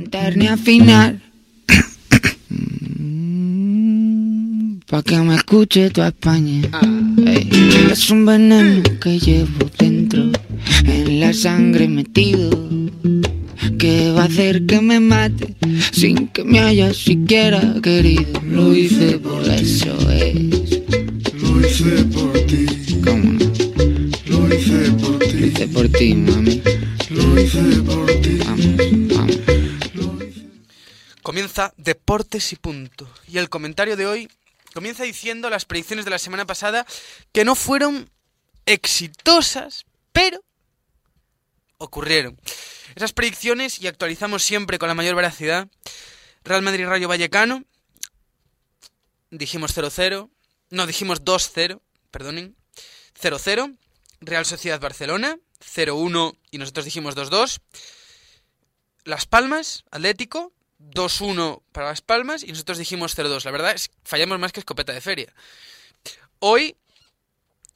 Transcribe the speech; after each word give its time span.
cantar 0.00 0.36
ni 0.36 0.46
afinar. 0.46 1.18
Pa' 4.90 5.02
que 5.02 5.16
me 5.18 5.34
escuche 5.36 5.90
toda 5.90 6.08
España. 6.08 6.62
Ey, 7.26 7.48
es 7.92 8.10
un 8.10 8.24
veneno 8.26 8.82
que 9.00 9.18
llevo 9.18 9.70
dentro, 9.78 10.30
en 10.84 11.20
la 11.20 11.32
sangre 11.32 11.88
metido. 11.88 12.50
Que 13.78 14.10
va 14.10 14.22
a 14.22 14.26
hacer 14.26 14.66
que 14.66 14.80
me 14.80 15.00
mate 15.00 15.54
sin 15.92 16.28
que 16.28 16.44
me 16.44 16.60
haya 16.60 16.92
siquiera 16.94 17.74
querido. 17.82 18.40
Lo 18.46 18.74
hice 18.74 19.18
por 19.18 19.42
eso 19.48 19.96
es. 20.10 20.34
Lo 21.42 21.60
hice 21.66 22.04
por 22.14 22.32
ti, 22.46 22.66
¿Cómo 23.04 23.32
no? 23.32 23.38
lo 24.26 24.54
hice 24.54 24.90
por 25.00 25.12
Lo 25.12 25.18
ti, 25.18 25.44
hice 25.46 25.66
por 25.68 25.88
ti, 25.88 26.14
mami. 26.14 26.60
lo 27.10 27.40
hice 27.40 27.62
por 27.86 28.06
ti. 28.22 28.38
Vamos. 28.44 28.79
Comienza 31.40 31.72
Deportes 31.78 32.52
y 32.52 32.56
punto. 32.56 33.10
Y 33.26 33.38
el 33.38 33.48
comentario 33.48 33.96
de 33.96 34.06
hoy 34.06 34.30
comienza 34.74 35.04
diciendo 35.04 35.48
las 35.48 35.64
predicciones 35.64 36.04
de 36.04 36.10
la 36.10 36.18
semana 36.18 36.44
pasada 36.44 36.84
que 37.32 37.46
no 37.46 37.54
fueron 37.54 38.10
exitosas, 38.66 39.86
pero 40.12 40.44
ocurrieron. 41.78 42.38
Esas 42.94 43.14
predicciones, 43.14 43.80
y 43.80 43.86
actualizamos 43.86 44.42
siempre 44.42 44.78
con 44.78 44.88
la 44.88 44.94
mayor 44.94 45.14
veracidad, 45.14 45.68
Real 46.44 46.60
Madrid 46.60 46.86
Rayo 46.86 47.08
Vallecano, 47.08 47.64
dijimos 49.30 49.74
0-0, 49.74 50.28
no, 50.68 50.86
dijimos 50.86 51.24
2-0, 51.24 51.80
perdonen, 52.10 52.54
0-0, 53.18 53.78
Real 54.20 54.44
Sociedad 54.44 54.78
Barcelona, 54.78 55.38
0-1 55.64 56.36
y 56.50 56.58
nosotros 56.58 56.84
dijimos 56.84 57.16
2-2, 57.16 57.62
Las 59.04 59.24
Palmas, 59.24 59.84
Atlético, 59.90 60.52
2-1 60.80 61.62
para 61.72 61.88
Las 61.88 62.00
Palmas 62.00 62.42
y 62.42 62.48
nosotros 62.48 62.78
dijimos 62.78 63.16
0-2. 63.16 63.44
La 63.44 63.50
verdad 63.50 63.72
es 63.72 63.90
fallamos 64.04 64.38
más 64.38 64.52
que 64.52 64.60
escopeta 64.60 64.92
de 64.92 65.00
feria. 65.00 65.32
Hoy 66.38 66.76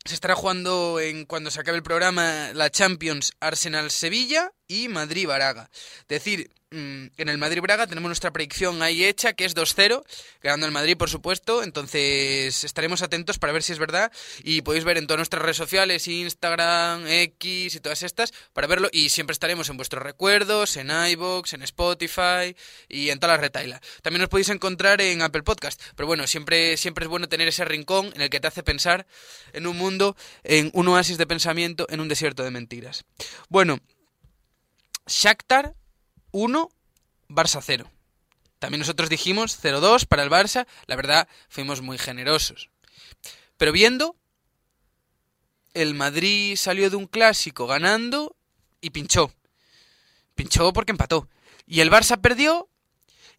se 0.04 0.14
estará 0.14 0.34
jugando 0.34 1.00
en 1.00 1.24
cuando 1.24 1.50
se 1.50 1.60
acabe 1.60 1.78
el 1.78 1.82
programa 1.82 2.50
la 2.52 2.70
Champions 2.70 3.32
Arsenal-Sevilla 3.40 4.52
y 4.68 4.88
Madrid-Braga. 4.88 5.70
Decir, 6.08 6.50
mm, 6.63 6.63
en 6.76 7.28
el 7.28 7.38
Madrid-Braga 7.38 7.86
tenemos 7.86 8.08
nuestra 8.08 8.32
predicción 8.32 8.82
ahí 8.82 9.04
hecha, 9.04 9.32
que 9.32 9.44
es 9.44 9.54
2-0, 9.54 10.04
ganando 10.42 10.66
el 10.66 10.72
Madrid, 10.72 10.96
por 10.96 11.08
supuesto. 11.08 11.62
Entonces 11.62 12.64
estaremos 12.64 13.02
atentos 13.02 13.38
para 13.38 13.52
ver 13.52 13.62
si 13.62 13.72
es 13.72 13.78
verdad. 13.78 14.10
Y 14.42 14.62
podéis 14.62 14.84
ver 14.84 14.98
en 14.98 15.06
todas 15.06 15.18
nuestras 15.18 15.42
redes 15.42 15.56
sociales, 15.56 16.08
Instagram, 16.08 17.06
X 17.06 17.74
y 17.74 17.80
todas 17.80 18.02
estas, 18.02 18.32
para 18.52 18.66
verlo. 18.66 18.88
Y 18.92 19.10
siempre 19.10 19.32
estaremos 19.32 19.68
en 19.68 19.76
vuestros 19.76 20.02
recuerdos, 20.02 20.76
en 20.76 20.90
iBox, 20.90 21.52
en 21.52 21.62
Spotify 21.62 22.56
y 22.88 23.10
en 23.10 23.20
todas 23.20 23.36
las 23.36 23.40
retailas. 23.40 23.80
También 24.02 24.22
os 24.22 24.28
podéis 24.28 24.48
encontrar 24.48 25.00
en 25.00 25.22
Apple 25.22 25.42
Podcast. 25.42 25.80
Pero 25.94 26.06
bueno, 26.06 26.26
siempre, 26.26 26.76
siempre 26.76 27.04
es 27.04 27.08
bueno 27.08 27.28
tener 27.28 27.48
ese 27.48 27.64
rincón 27.64 28.12
en 28.14 28.22
el 28.22 28.30
que 28.30 28.40
te 28.40 28.48
hace 28.48 28.62
pensar 28.62 29.06
en 29.52 29.66
un 29.66 29.76
mundo, 29.76 30.16
en 30.42 30.70
un 30.74 30.88
oasis 30.88 31.18
de 31.18 31.26
pensamiento, 31.26 31.86
en 31.88 32.00
un 32.00 32.08
desierto 32.08 32.42
de 32.42 32.50
mentiras. 32.50 33.04
Bueno, 33.48 33.78
Shakhtar 35.06 35.74
1, 36.34 36.68
Barça 37.28 37.62
0. 37.62 37.88
También 38.58 38.80
nosotros 38.80 39.08
dijimos 39.08 39.62
0-2 39.62 40.04
para 40.06 40.24
el 40.24 40.30
Barça. 40.30 40.66
La 40.86 40.96
verdad, 40.96 41.28
fuimos 41.48 41.80
muy 41.80 41.96
generosos. 41.96 42.70
Pero 43.56 43.70
viendo, 43.70 44.16
el 45.74 45.94
Madrid 45.94 46.56
salió 46.56 46.90
de 46.90 46.96
un 46.96 47.06
clásico 47.06 47.68
ganando 47.68 48.34
y 48.80 48.90
pinchó. 48.90 49.32
Pinchó 50.34 50.72
porque 50.72 50.90
empató. 50.90 51.28
Y 51.66 51.80
el 51.80 51.90
Barça 51.90 52.20
perdió. 52.20 52.68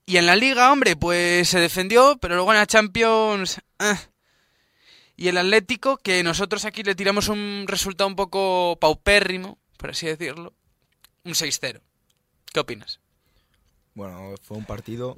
Y 0.06 0.16
en 0.16 0.26
la 0.26 0.38
liga, 0.38 0.72
hombre, 0.72 0.96
pues 0.96 1.50
se 1.50 1.60
defendió, 1.60 2.18
pero 2.22 2.36
luego 2.36 2.54
en 2.54 2.60
la 2.60 2.68
Champions... 2.68 3.60
ah. 3.80 4.00
Y 5.18 5.28
el 5.28 5.38
Atlético, 5.38 5.98
que 5.98 6.24
nosotros 6.24 6.64
aquí 6.64 6.84
le 6.84 6.96
tiramos 6.96 7.28
un 7.28 7.66
resultado 7.68 8.08
un 8.08 8.16
poco 8.16 8.78
paupérrimo, 8.80 9.58
por 9.78 9.90
así 9.90 10.06
decirlo, 10.08 10.54
un 11.24 11.34
6-0. 11.34 11.82
¿Qué 12.56 12.62
opinas? 12.62 13.02
Bueno, 13.96 14.34
fue 14.42 14.56
un 14.56 14.64
partido, 14.64 15.18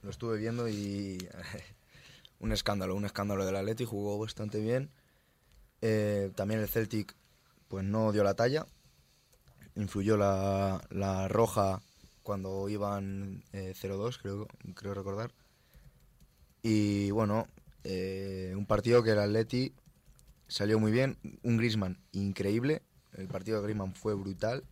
lo 0.00 0.08
estuve 0.08 0.38
viendo 0.38 0.70
y 0.70 1.18
un 2.40 2.52
escándalo, 2.52 2.94
un 2.94 3.04
escándalo 3.04 3.44
del 3.44 3.56
Atleti, 3.56 3.84
jugó 3.84 4.18
bastante 4.18 4.58
bien. 4.58 4.90
Eh, 5.82 6.32
también 6.36 6.60
el 6.60 6.68
Celtic 6.70 7.14
pues 7.68 7.84
no 7.84 8.10
dio 8.12 8.24
la 8.24 8.32
talla, 8.32 8.64
influyó 9.76 10.16
la, 10.16 11.28
roja 11.28 11.82
cuando 12.22 12.70
iban 12.70 13.44
eh, 13.52 13.74
0-2, 13.78 14.18
creo, 14.22 14.48
creo 14.74 14.94
recordar. 14.94 15.32
Y 16.62 17.10
bueno, 17.10 17.48
eh, 17.84 18.54
un 18.56 18.64
partido 18.64 19.02
que 19.02 19.10
el 19.10 19.18
Atleti 19.18 19.74
salió 20.48 20.78
muy 20.78 20.90
bien, 20.90 21.18
un 21.42 21.58
Griezmann 21.58 21.98
increíble, 22.12 22.80
el 23.12 23.28
partido 23.28 23.58
de 23.58 23.64
Griezmann 23.64 23.94
fue 23.94 24.14
brutal 24.14 24.64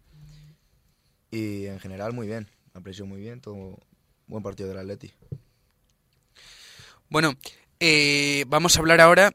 y 1.30 1.66
en 1.66 1.80
general 1.80 2.12
muy 2.12 2.26
bien, 2.26 2.48
apreció 2.74 3.06
muy 3.06 3.20
bien, 3.20 3.40
todo 3.40 3.78
buen 4.26 4.42
partido 4.42 4.68
del 4.68 4.78
Atleti. 4.78 5.12
Bueno, 7.08 7.34
eh, 7.80 8.44
vamos 8.48 8.76
a 8.76 8.80
hablar 8.80 9.00
ahora 9.00 9.32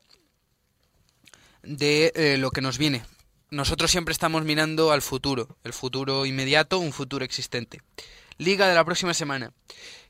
de 1.64 2.12
eh, 2.16 2.38
lo 2.38 2.52
que 2.52 2.62
nos 2.62 2.78
viene. 2.78 3.04
Nosotros 3.50 3.92
siempre 3.92 4.12
estamos 4.12 4.44
mirando 4.44 4.92
al 4.92 5.02
futuro, 5.02 5.58
el 5.64 5.74
futuro 5.74 6.26
inmediato, 6.26 6.80
un 6.80 6.92
futuro 6.92 7.24
existente. 7.24 7.82
Liga 8.38 8.68
de 8.68 8.76
la 8.76 8.84
próxima 8.84 9.14
semana. 9.14 9.54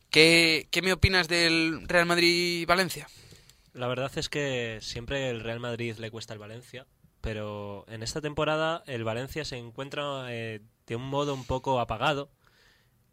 ¿Qué, 0.10 0.68
qué 0.72 0.82
me 0.82 0.94
opinas 0.94 1.28
del 1.28 1.88
Real 1.88 2.06
Madrid-Valencia? 2.06 3.08
La 3.74 3.88
verdad 3.88 4.12
es 4.16 4.30
que 4.30 4.80
siempre 4.82 5.30
el 5.30 5.42
Real 5.42 5.60
Madrid 5.60 5.98
le 5.98 6.12
cuesta 6.12 6.34
el 6.34 6.40
Valencia, 6.40 6.86
pero 7.24 7.86
en 7.88 8.04
esta 8.04 8.20
temporada 8.20 8.84
el 8.86 9.06
Valencia 9.06 9.46
se 9.46 9.56
encuentra 9.56 10.26
eh, 10.28 10.60
de 10.86 10.96
un 10.98 11.08
modo 11.08 11.34
un 11.34 11.46
poco 11.46 11.80
apagado 11.80 12.30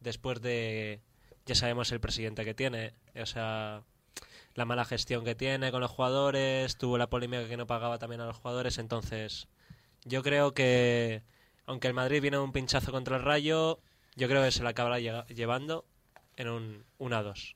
después 0.00 0.42
de 0.42 1.00
ya 1.46 1.54
sabemos 1.54 1.92
el 1.92 2.00
presidente 2.00 2.44
que 2.44 2.52
tiene, 2.52 2.92
o 3.14 3.24
sea, 3.24 3.84
la 4.54 4.64
mala 4.64 4.84
gestión 4.84 5.24
que 5.24 5.36
tiene 5.36 5.70
con 5.70 5.80
los 5.80 5.92
jugadores, 5.92 6.76
tuvo 6.76 6.98
la 6.98 7.08
polémica 7.08 7.46
que 7.46 7.56
no 7.56 7.68
pagaba 7.68 8.00
también 8.00 8.20
a 8.20 8.26
los 8.26 8.36
jugadores, 8.36 8.78
entonces 8.78 9.46
yo 10.04 10.24
creo 10.24 10.54
que 10.54 11.22
aunque 11.66 11.86
el 11.86 11.94
Madrid 11.94 12.20
viene 12.20 12.38
un 12.38 12.50
pinchazo 12.50 12.90
contra 12.90 13.16
el 13.16 13.22
Rayo, 13.22 13.78
yo 14.16 14.26
creo 14.26 14.42
que 14.42 14.50
se 14.50 14.64
la 14.64 14.70
acabará 14.70 14.98
llevando 14.98 15.84
en 16.34 16.48
un 16.48 16.84
1-2. 16.98 17.54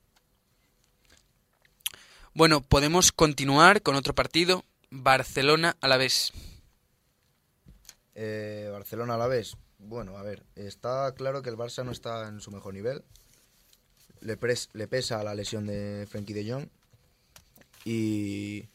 Bueno, 2.33 2.63
podemos 2.63 3.11
continuar 3.11 3.83
con 3.83 3.97
otro 3.97 4.15
partido. 4.15 4.65
Barcelona 4.97 5.77
a 5.81 5.89
la 5.89 5.97
vez. 5.97 6.31
Eh, 8.15 8.69
Barcelona 8.71 9.15
a 9.15 9.19
la 9.19 9.27
vez. 9.27 9.57
Bueno, 9.79 10.17
a 10.17 10.23
ver, 10.23 10.45
está 10.55 11.13
claro 11.17 11.43
que 11.43 11.51
el 11.51 11.57
Barça 11.57 11.85
no 11.85 11.91
está 11.91 12.29
en 12.29 12.41
su 12.41 12.53
mejor 12.53 12.75
nivel. 12.75 13.03
Le, 14.21 14.37
pesa 14.37 15.25
la 15.25 15.35
lesión 15.35 15.67
de 15.67 16.07
Frenkie 16.09 16.33
de 16.33 16.51
Jong 16.51 16.69
y, 17.85 18.69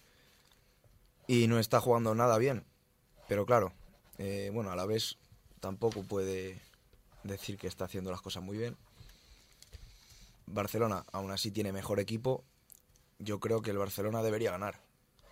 y 1.25 1.47
no 1.47 1.57
está 1.57 1.79
jugando 1.79 2.13
nada 2.13 2.37
bien. 2.37 2.65
Pero 3.29 3.45
claro, 3.45 3.71
eh, 4.17 4.51
bueno, 4.53 4.71
a 4.71 4.75
la 4.75 4.85
vez 4.85 5.17
tampoco 5.61 6.03
puede 6.03 6.59
decir 7.23 7.57
que 7.57 7.67
está 7.67 7.85
haciendo 7.85 8.11
las 8.11 8.21
cosas 8.21 8.43
muy 8.43 8.57
bien. 8.57 8.75
Barcelona 10.47 11.05
aún 11.13 11.31
así 11.31 11.49
tiene 11.49 11.71
mejor 11.71 12.01
equipo. 12.01 12.43
Yo 13.19 13.39
creo 13.39 13.61
que 13.61 13.71
el 13.71 13.77
Barcelona 13.77 14.21
debería 14.21 14.51
ganar. 14.51 14.88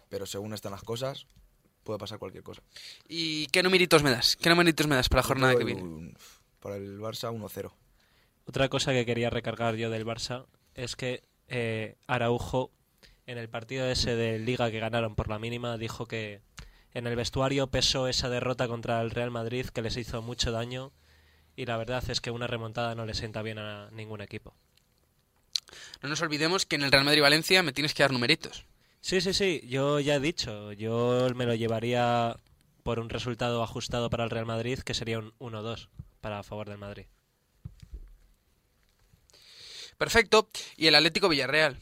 Pero 0.09 0.25
según 0.25 0.53
están 0.53 0.71
las 0.71 0.83
cosas, 0.83 1.27
puede 1.83 1.99
pasar 1.99 2.19
cualquier 2.19 2.43
cosa. 2.43 2.61
¿Y 3.07 3.47
qué 3.47 3.63
numeritos 3.63 4.03
me 4.03 4.11
das? 4.11 4.35
¿Qué 4.35 4.49
numeritos 4.49 4.87
me 4.87 4.95
das 4.95 5.09
para 5.09 5.21
la 5.21 5.27
jornada 5.27 5.55
que 5.57 5.63
viene? 5.63 5.81
un- 5.81 6.17
Para 6.59 6.75
el 6.77 6.99
Barça 6.99 7.31
1-0. 7.31 7.71
Otra 8.45 8.69
cosa 8.69 8.91
que 8.93 9.05
quería 9.05 9.29
recargar 9.29 9.75
yo 9.75 9.89
del 9.89 10.05
Barça 10.05 10.45
es 10.73 10.95
que 10.95 11.23
eh, 11.49 11.95
Araujo, 12.07 12.71
en 13.25 13.37
el 13.37 13.49
partido 13.49 13.85
ese 13.87 14.15
de 14.15 14.39
Liga 14.39 14.71
que 14.71 14.79
ganaron 14.79 15.15
por 15.15 15.27
la 15.29 15.39
mínima, 15.39 15.77
dijo 15.77 16.07
que 16.07 16.41
en 16.93 17.07
el 17.07 17.15
vestuario 17.15 17.67
pesó 17.67 18.07
esa 18.07 18.29
derrota 18.29 18.67
contra 18.67 19.01
el 19.01 19.11
Real 19.11 19.31
Madrid 19.31 19.67
que 19.67 19.81
les 19.81 19.97
hizo 19.97 20.21
mucho 20.21 20.51
daño 20.51 20.91
y 21.55 21.65
la 21.65 21.77
verdad 21.77 22.03
es 22.09 22.21
que 22.21 22.31
una 22.31 22.47
remontada 22.47 22.95
no 22.95 23.05
le 23.05 23.13
sienta 23.13 23.41
bien 23.41 23.59
a 23.59 23.89
ningún 23.91 24.21
equipo. 24.21 24.55
No 26.01 26.09
nos 26.09 26.21
olvidemos 26.21 26.65
que 26.65 26.75
en 26.77 26.83
el 26.83 26.91
Real 26.91 27.03
Madrid-Valencia 27.05 27.63
me 27.63 27.73
tienes 27.73 27.93
que 27.93 28.03
dar 28.03 28.11
numeritos. 28.11 28.65
Sí, 29.07 29.21
sí, 29.21 29.33
sí, 29.33 29.61
yo 29.65 30.01
ya 30.01 30.15
he 30.15 30.19
dicho, 30.19 30.73
yo 30.73 31.29
me 31.33 31.45
lo 31.45 31.55
llevaría 31.55 32.35
por 32.83 32.99
un 32.99 33.07
resultado 33.07 33.63
ajustado 33.63 34.09
para 34.09 34.25
el 34.25 34.29
Real 34.29 34.45
Madrid 34.45 34.79
que 34.79 34.93
sería 34.93 35.19
un 35.19 35.31
1-2 35.39 35.87
para 36.19 36.39
a 36.39 36.43
favor 36.43 36.67
del 36.67 36.77
Madrid. 36.77 37.05
Perfecto. 39.97 40.49
¿Y 40.75 40.87
el 40.87 40.95
Atlético 40.95 41.29
Villarreal? 41.29 41.79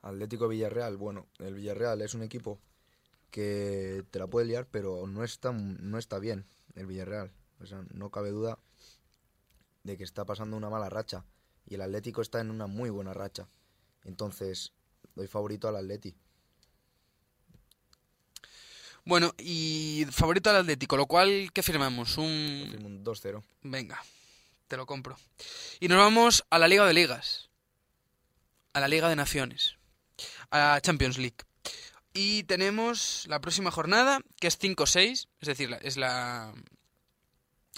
Atlético 0.00 0.48
Villarreal, 0.48 0.96
bueno, 0.96 1.26
el 1.40 1.56
Villarreal 1.56 2.00
es 2.00 2.14
un 2.14 2.22
equipo 2.22 2.58
que 3.30 4.02
te 4.10 4.18
la 4.18 4.26
puede 4.26 4.46
liar, 4.46 4.66
pero 4.70 5.06
no 5.06 5.24
está, 5.24 5.52
no 5.52 5.98
está 5.98 6.18
bien 6.20 6.46
el 6.74 6.86
Villarreal. 6.86 7.32
O 7.60 7.66
sea, 7.66 7.84
no 7.92 8.10
cabe 8.10 8.30
duda 8.30 8.58
de 9.82 9.98
que 9.98 10.04
está 10.04 10.24
pasando 10.24 10.56
una 10.56 10.70
mala 10.70 10.88
racha. 10.88 11.26
Y 11.66 11.74
el 11.74 11.82
Atlético 11.82 12.22
está 12.22 12.40
en 12.40 12.50
una 12.50 12.66
muy 12.66 12.88
buena 12.88 13.12
racha. 13.12 13.46
Entonces, 14.04 14.72
doy 15.14 15.26
favorito 15.26 15.68
al 15.68 15.76
Atleti. 15.76 16.14
Bueno, 19.04 19.34
y 19.38 20.06
favorito 20.10 20.50
al 20.50 20.56
Atlético, 20.56 20.96
lo 20.96 21.06
cual, 21.06 21.50
¿qué 21.52 21.62
firmamos? 21.62 22.16
Un... 22.16 22.68
Firmo 22.70 22.86
un 22.86 23.04
2-0. 23.04 23.42
Venga, 23.62 24.02
te 24.66 24.76
lo 24.76 24.86
compro. 24.86 25.18
Y 25.78 25.88
nos 25.88 25.98
vamos 25.98 26.44
a 26.48 26.58
la 26.58 26.68
Liga 26.68 26.86
de 26.86 26.94
Ligas. 26.94 27.50
A 28.72 28.80
la 28.80 28.88
Liga 28.88 29.10
de 29.10 29.16
Naciones. 29.16 29.76
A 30.50 30.58
la 30.58 30.80
Champions 30.80 31.18
League. 31.18 31.36
Y 32.14 32.44
tenemos 32.44 33.26
la 33.28 33.40
próxima 33.40 33.70
jornada, 33.70 34.20
que 34.40 34.46
es 34.46 34.58
5-6, 34.58 35.26
es 35.40 35.48
decir, 35.48 35.76
es 35.82 35.96
la, 35.96 36.54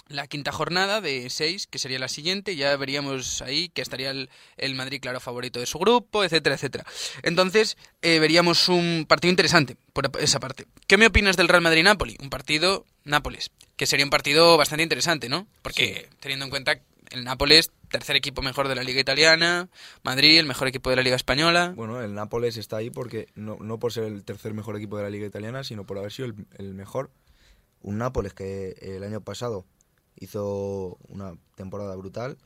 la 0.09 0.27
quinta 0.27 0.51
jornada 0.51 1.01
de 1.01 1.29
6, 1.29 1.67
que 1.67 1.79
sería 1.79 1.99
la 1.99 2.07
siguiente. 2.07 2.55
Ya 2.55 2.75
veríamos 2.75 3.41
ahí 3.41 3.69
que 3.69 3.81
estaría 3.81 4.11
el, 4.11 4.29
el 4.57 4.75
Madrid, 4.75 4.99
claro, 5.01 5.19
favorito 5.19 5.59
de 5.59 5.65
su 5.65 5.79
grupo, 5.79 6.23
etcétera, 6.23 6.55
etcétera. 6.55 6.85
Entonces, 7.23 7.77
eh, 8.01 8.19
veríamos 8.19 8.69
un 8.69 9.05
partido 9.07 9.29
interesante 9.29 9.77
por 9.93 10.09
esa 10.19 10.39
parte. 10.39 10.65
¿Qué 10.87 10.97
me 10.97 11.07
opinas 11.07 11.37
del 11.37 11.47
Real 11.47 11.61
Madrid-Napoli? 11.61 12.17
Un 12.21 12.29
partido 12.29 12.85
Nápoles, 13.03 13.51
que 13.75 13.85
sería 13.85 14.05
un 14.05 14.09
partido 14.09 14.57
bastante 14.57 14.83
interesante, 14.83 15.29
¿no? 15.29 15.47
Porque 15.61 16.09
teniendo 16.19 16.45
en 16.45 16.49
cuenta 16.49 16.79
el 17.11 17.23
Nápoles, 17.23 17.71
tercer 17.89 18.15
equipo 18.15 18.41
mejor 18.41 18.67
de 18.67 18.75
la 18.75 18.83
Liga 18.83 18.99
Italiana, 18.99 19.69
Madrid, 20.03 20.39
el 20.39 20.45
mejor 20.45 20.67
equipo 20.67 20.89
de 20.89 20.97
la 20.97 21.03
Liga 21.03 21.15
Española. 21.15 21.73
Bueno, 21.75 22.01
el 22.01 22.13
Nápoles 22.13 22.57
está 22.57 22.77
ahí 22.77 22.89
porque 22.89 23.27
no, 23.35 23.57
no 23.61 23.79
por 23.79 23.93
ser 23.93 24.03
el 24.03 24.23
tercer 24.23 24.53
mejor 24.53 24.75
equipo 24.75 24.97
de 24.97 25.03
la 25.03 25.09
Liga 25.09 25.25
Italiana, 25.25 25.63
sino 25.63 25.85
por 25.85 25.97
haber 25.97 26.11
sido 26.11 26.27
el, 26.27 26.35
el 26.57 26.73
mejor. 26.73 27.11
Un 27.81 27.99
Nápoles 27.99 28.33
que 28.33 28.75
el 28.81 29.03
año 29.03 29.21
pasado 29.21 29.65
hizo 30.19 30.97
una 31.07 31.37
temporada 31.55 31.95
brutal, 31.95 32.37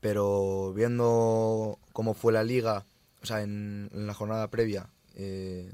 pero 0.00 0.72
viendo 0.74 1.78
cómo 1.92 2.14
fue 2.14 2.32
la 2.32 2.44
liga, 2.44 2.84
o 3.22 3.26
sea, 3.26 3.42
en, 3.42 3.90
en 3.92 4.06
la 4.06 4.14
jornada 4.14 4.48
previa 4.50 4.90
eh, 5.14 5.72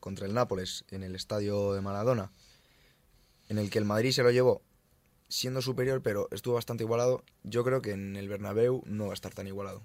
contra 0.00 0.26
el 0.26 0.34
Nápoles 0.34 0.84
en 0.90 1.02
el 1.02 1.14
estadio 1.14 1.72
de 1.72 1.80
Maradona, 1.80 2.30
en 3.48 3.58
el 3.58 3.70
que 3.70 3.78
el 3.78 3.84
Madrid 3.84 4.12
se 4.12 4.22
lo 4.22 4.30
llevó 4.30 4.62
siendo 5.28 5.62
superior, 5.62 6.02
pero 6.02 6.28
estuvo 6.30 6.54
bastante 6.54 6.84
igualado, 6.84 7.24
yo 7.42 7.64
creo 7.64 7.82
que 7.82 7.92
en 7.92 8.16
el 8.16 8.28
Bernabéu 8.28 8.82
no 8.86 9.06
va 9.06 9.10
a 9.12 9.14
estar 9.14 9.34
tan 9.34 9.46
igualado. 9.46 9.82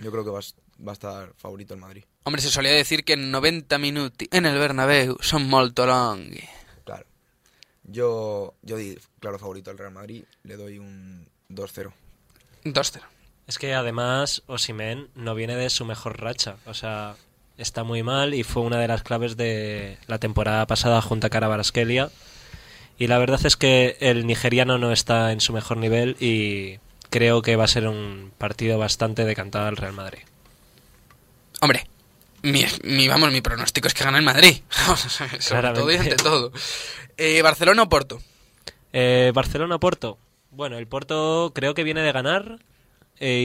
Yo 0.00 0.10
creo 0.10 0.24
que 0.24 0.30
va, 0.30 0.40
a 0.40 0.92
estar 0.92 1.34
favorito 1.36 1.74
el 1.74 1.80
Madrid. 1.80 2.04
Hombre, 2.24 2.42
se 2.42 2.50
solía 2.50 2.72
decir 2.72 3.04
que 3.04 3.12
en 3.12 3.30
90 3.30 3.78
minuti 3.78 4.28
en 4.32 4.44
el 4.44 4.58
Bernabéu 4.58 5.16
son 5.20 5.48
molto 5.48 5.86
longhi. 5.86 6.42
Yo, 7.84 8.54
yo 8.62 8.76
di 8.76 8.98
claro 9.20 9.38
favorito 9.38 9.70
al 9.70 9.78
Real 9.78 9.92
Madrid, 9.92 10.24
le 10.42 10.56
doy 10.56 10.78
un 10.78 11.26
2-0. 11.50 11.92
2-0. 12.64 13.00
Es 13.46 13.58
que 13.58 13.74
además 13.74 14.42
Osimen 14.46 15.08
no 15.14 15.34
viene 15.34 15.54
de 15.54 15.68
su 15.70 15.84
mejor 15.84 16.20
racha. 16.20 16.56
O 16.66 16.74
sea, 16.74 17.16
está 17.58 17.84
muy 17.84 18.02
mal 18.02 18.34
y 18.34 18.42
fue 18.42 18.62
una 18.62 18.78
de 18.78 18.88
las 18.88 19.02
claves 19.02 19.36
de 19.36 19.98
la 20.06 20.18
temporada 20.18 20.66
pasada 20.66 21.02
junto 21.02 21.26
a 21.26 21.30
Karabaraskelia. 21.30 22.10
Y 22.98 23.06
la 23.08 23.18
verdad 23.18 23.44
es 23.44 23.56
que 23.56 23.96
el 24.00 24.26
nigeriano 24.26 24.78
no 24.78 24.92
está 24.92 25.32
en 25.32 25.40
su 25.40 25.52
mejor 25.52 25.76
nivel 25.76 26.16
y 26.20 26.78
creo 27.10 27.42
que 27.42 27.56
va 27.56 27.64
a 27.64 27.68
ser 27.68 27.86
un 27.86 28.32
partido 28.38 28.78
bastante 28.78 29.24
decantado 29.24 29.66
al 29.66 29.76
Real 29.76 29.92
Madrid. 29.92 30.22
Hombre, 31.60 31.86
mi, 32.44 32.64
mi- 32.82 33.08
vamos, 33.08 33.32
mi 33.32 33.40
pronóstico 33.40 33.88
es 33.88 33.94
que 33.94 34.04
gana 34.04 34.18
el 34.18 34.24
Madrid. 34.24 34.62
Sobre 34.96 35.38
Claramente. 35.38 35.80
todo 35.80 35.92
y 35.92 35.96
ante 35.96 36.16
todo. 36.16 36.52
Eh, 37.16 37.42
¿Barcelona 37.42 37.82
o 37.82 37.88
Porto? 37.88 38.20
Eh, 38.92 39.32
Barcelona-Porto. 39.34 40.18
Bueno, 40.52 40.78
el 40.78 40.86
Porto 40.86 41.50
creo 41.54 41.74
que 41.74 41.82
viene 41.82 42.02
de 42.02 42.12
ganar 42.12 42.58
eh, 43.18 43.40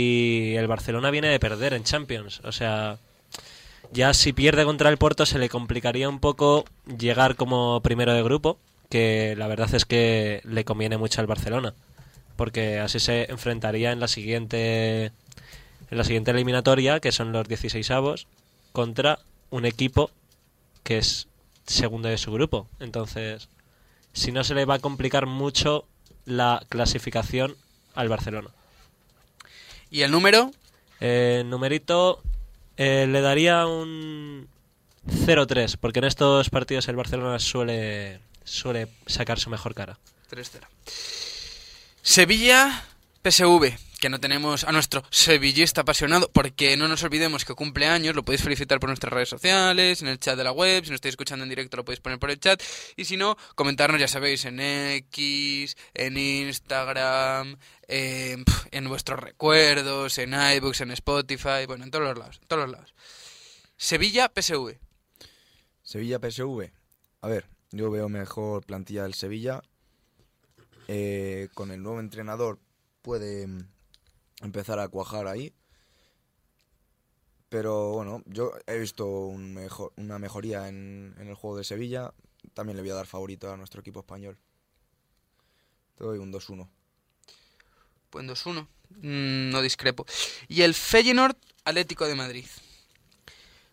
y 0.54 0.56
el 0.56 0.68
Barcelona 0.68 1.10
viene 1.10 1.30
de 1.30 1.40
perder 1.40 1.74
en 1.74 1.84
Champions. 1.84 2.42
O 2.44 2.52
sea, 2.52 3.00
ya 3.92 4.14
si 4.14 4.32
pierde 4.34 4.64
contra 4.66 4.90
el 4.90 4.98
Porto 4.98 5.26
se 5.26 5.40
le 5.40 5.50
complicaría 5.50 6.08
un 6.08 6.20
poco 6.20 6.66
llegar 7.00 7.36
como 7.36 7.82
primero 7.82 8.14
de 8.14 8.22
grupo, 8.22 8.60
que 8.90 9.34
la 9.38 9.48
verdad 9.48 9.74
es 9.74 9.86
que 9.86 10.42
le 10.44 10.66
conviene 10.66 10.98
mucho 10.98 11.20
al 11.22 11.28
Barcelona, 11.28 11.74
porque 12.36 12.78
así 12.80 13.00
se 13.00 13.30
enfrentaría 13.32 13.92
en 13.92 14.00
la 14.00 14.08
siguiente 14.08 15.06
en 15.92 15.98
la 15.98 16.04
siguiente 16.04 16.30
eliminatoria, 16.30 17.00
que 17.00 17.12
son 17.12 17.32
los 17.32 17.48
16 17.48 17.90
avos, 17.90 18.28
contra 18.72 19.20
un 19.50 19.66
equipo 19.66 20.12
que 20.84 20.98
es 20.98 21.28
segundo 21.66 22.10
de 22.10 22.18
su 22.18 22.32
grupo. 22.32 22.68
Entonces, 22.80 23.50
si 24.14 24.32
no 24.32 24.44
se 24.44 24.56
le 24.56 24.66
va 24.66 24.76
a 24.76 24.80
complicar 24.80 25.26
mucho 25.26 25.88
la 26.26 26.64
clasificación 26.70 27.56
al 27.96 28.10
Barcelona. 28.10 28.50
¿Y 29.90 30.02
el 30.02 30.12
número? 30.12 30.52
Eh, 31.00 31.44
numerito 31.46 32.22
eh, 32.78 33.08
le 33.10 33.22
daría 33.22 33.66
un 33.66 34.48
0-3, 35.08 35.78
porque 35.80 36.00
en 36.00 36.06
estos 36.06 36.50
partidos 36.50 36.88
el 36.88 36.96
Barcelona 36.96 37.40
suele, 37.40 38.20
suele 38.44 38.88
sacar 39.06 39.40
su 39.40 39.50
mejor 39.50 39.74
cara. 39.74 39.98
3-0. 40.30 40.62
Sevilla, 42.02 42.86
PSV, 43.24 43.78
que 44.00 44.10
no 44.10 44.20
tenemos 44.20 44.64
a 44.64 44.72
nuestro 44.72 45.04
sevillista 45.10 45.82
apasionado, 45.82 46.32
porque 46.32 46.78
no 46.78 46.88
nos 46.88 47.04
olvidemos 47.04 47.46
que 47.46 47.54
cumple 47.54 47.86
años, 47.86 48.16
lo 48.16 48.24
podéis 48.24 48.44
felicitar 48.44 48.80
por 48.80 48.90
nuestras 48.90 49.14
redes 49.14 49.30
sociales, 49.30 50.02
en 50.02 50.08
el 50.08 50.20
chat 50.20 50.38
de 50.38 50.44
la 50.44 50.52
web, 50.52 50.84
si 50.84 50.90
nos 50.90 50.96
estáis 50.96 51.14
escuchando 51.14 51.44
en 51.44 51.50
directo 51.50 51.78
lo 51.78 51.86
podéis 51.86 52.00
poner 52.00 52.20
por 52.20 52.32
el 52.32 52.40
chat, 52.40 52.62
y 52.96 53.06
si 53.06 53.18
no, 53.18 53.38
comentarnos, 53.56 54.00
ya 54.00 54.08
sabéis, 54.08 54.46
en 54.46 54.60
X, 54.60 55.78
en 55.94 56.18
Instagram, 56.18 57.58
en, 57.88 58.90
vuestros 58.90 59.20
recuerdos, 59.20 60.18
en 60.18 60.34
iBooks, 60.34 60.82
en 60.82 60.92
Spotify, 60.92 61.66
bueno, 61.68 61.84
en 61.84 61.92
todos 61.92 62.06
los 62.06 62.18
lados, 62.18 62.40
en 62.42 62.48
todos 62.48 62.64
los 62.64 62.72
lados. 62.72 62.96
Sevilla, 63.78 64.32
PSV. 64.34 64.78
Sevilla 65.84 66.20
PSV. 66.20 66.72
A 67.22 67.28
ver, 67.28 67.46
yo 67.72 67.90
veo 67.92 68.10
mejor 68.10 68.66
plantilla 68.66 69.04
del 69.04 69.14
Sevilla. 69.14 69.62
Eh, 70.88 71.50
con 71.54 71.72
el 71.72 71.84
nuevo 71.84 72.00
entrenador 72.00 72.60
puede 73.02 73.48
empezar 74.42 74.80
a 74.80 74.88
cuajar 74.88 75.28
ahí. 75.28 75.54
Pero 77.50 77.94
bueno, 77.94 78.22
yo 78.26 78.52
he 78.68 78.78
visto 78.78 79.08
un 79.08 79.54
mejor, 79.54 79.92
una 79.98 80.20
mejoría 80.20 80.68
en, 80.68 81.16
en 81.18 81.28
el 81.28 81.36
juego 81.36 81.58
de 81.58 81.64
Sevilla. 81.64 82.14
También 82.54 82.78
le 82.78 82.84
voy 82.84 82.92
a 82.92 82.96
dar 82.96 83.08
favorito 83.08 83.52
a 83.52 83.58
nuestro 83.58 83.82
equipo 83.82 84.02
español. 84.02 84.38
Te 85.96 86.04
doy 86.04 86.20
un 86.20 86.32
2-1. 86.32 86.70
Pues 88.10 88.26
2-1. 88.26 88.68
Mm, 88.90 89.50
no 89.50 89.62
discrepo. 89.62 90.06
Y 90.48 90.62
el 90.62 90.74
Feyenoord, 90.74 91.36
Atlético 91.66 92.08
de 92.08 92.16
Madrid. 92.16 92.46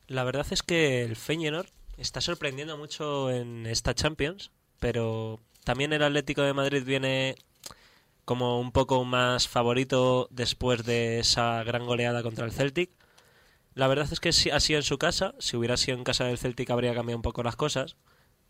La 0.09 0.25
verdad 0.25 0.47
es 0.51 0.63
que 0.63 1.03
el 1.03 1.17
Feyenoord 1.17 1.69
está 1.97 2.21
sorprendiendo 2.21 2.77
mucho 2.77 3.31
en 3.31 3.67
esta 3.67 3.95
Champions, 3.95 4.51
pero 4.79 5.41
también 5.65 5.93
el 5.93 6.03
Atlético 6.03 6.43
de 6.43 6.53
Madrid 6.53 6.85
viene 6.85 7.37
como 8.27 8.61
un 8.61 8.73
poco 8.73 9.05
más 9.05 9.49
favorito 9.49 10.27
después 10.33 10.85
de 10.85 11.21
esa 11.21 11.63
gran 11.63 11.87
goleada 11.87 12.25
contra 12.25 12.45
el 12.45 12.53
Celtic. 12.53 12.91
La 13.75 13.87
verdad 13.87 14.09
es 14.13 14.19
que 14.19 14.33
si 14.33 14.51
ha 14.51 14.59
sido 14.59 14.81
en 14.81 14.83
su 14.83 14.99
casa, 14.99 15.35
si 15.39 15.57
hubiera 15.57 15.77
sido 15.77 15.97
en 15.97 16.03
casa 16.03 16.25
del 16.25 16.37
Celtic 16.37 16.69
habría 16.71 16.93
cambiado 16.93 17.19
un 17.19 17.23
poco 17.23 17.45
las 17.45 17.55
cosas, 17.55 17.97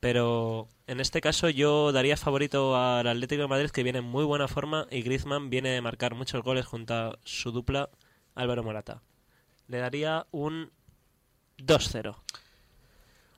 pero 0.01 0.67
en 0.87 0.99
este 0.99 1.21
caso 1.21 1.51
yo 1.51 1.93
daría 1.93 2.17
favorito 2.17 2.75
al 2.75 3.07
Atlético 3.07 3.43
de 3.43 3.49
Madrid 3.49 3.71
que 3.71 3.83
viene 3.83 3.99
en 3.99 4.07
muy 4.07 4.25
buena 4.25 4.49
forma 4.49 4.87
y 4.91 5.03
Griezmann 5.03 5.51
viene 5.51 5.69
de 5.69 5.83
marcar 5.83 6.15
muchos 6.15 6.43
goles 6.43 6.65
junto 6.65 6.95
a 6.95 7.19
su 7.25 7.53
dupla 7.53 7.91
Álvaro 8.35 8.65
Morata. 8.65 9.03
Le 9.69 9.77
daría 9.77 10.27
un 10.31 10.73
2-0. 11.59 12.17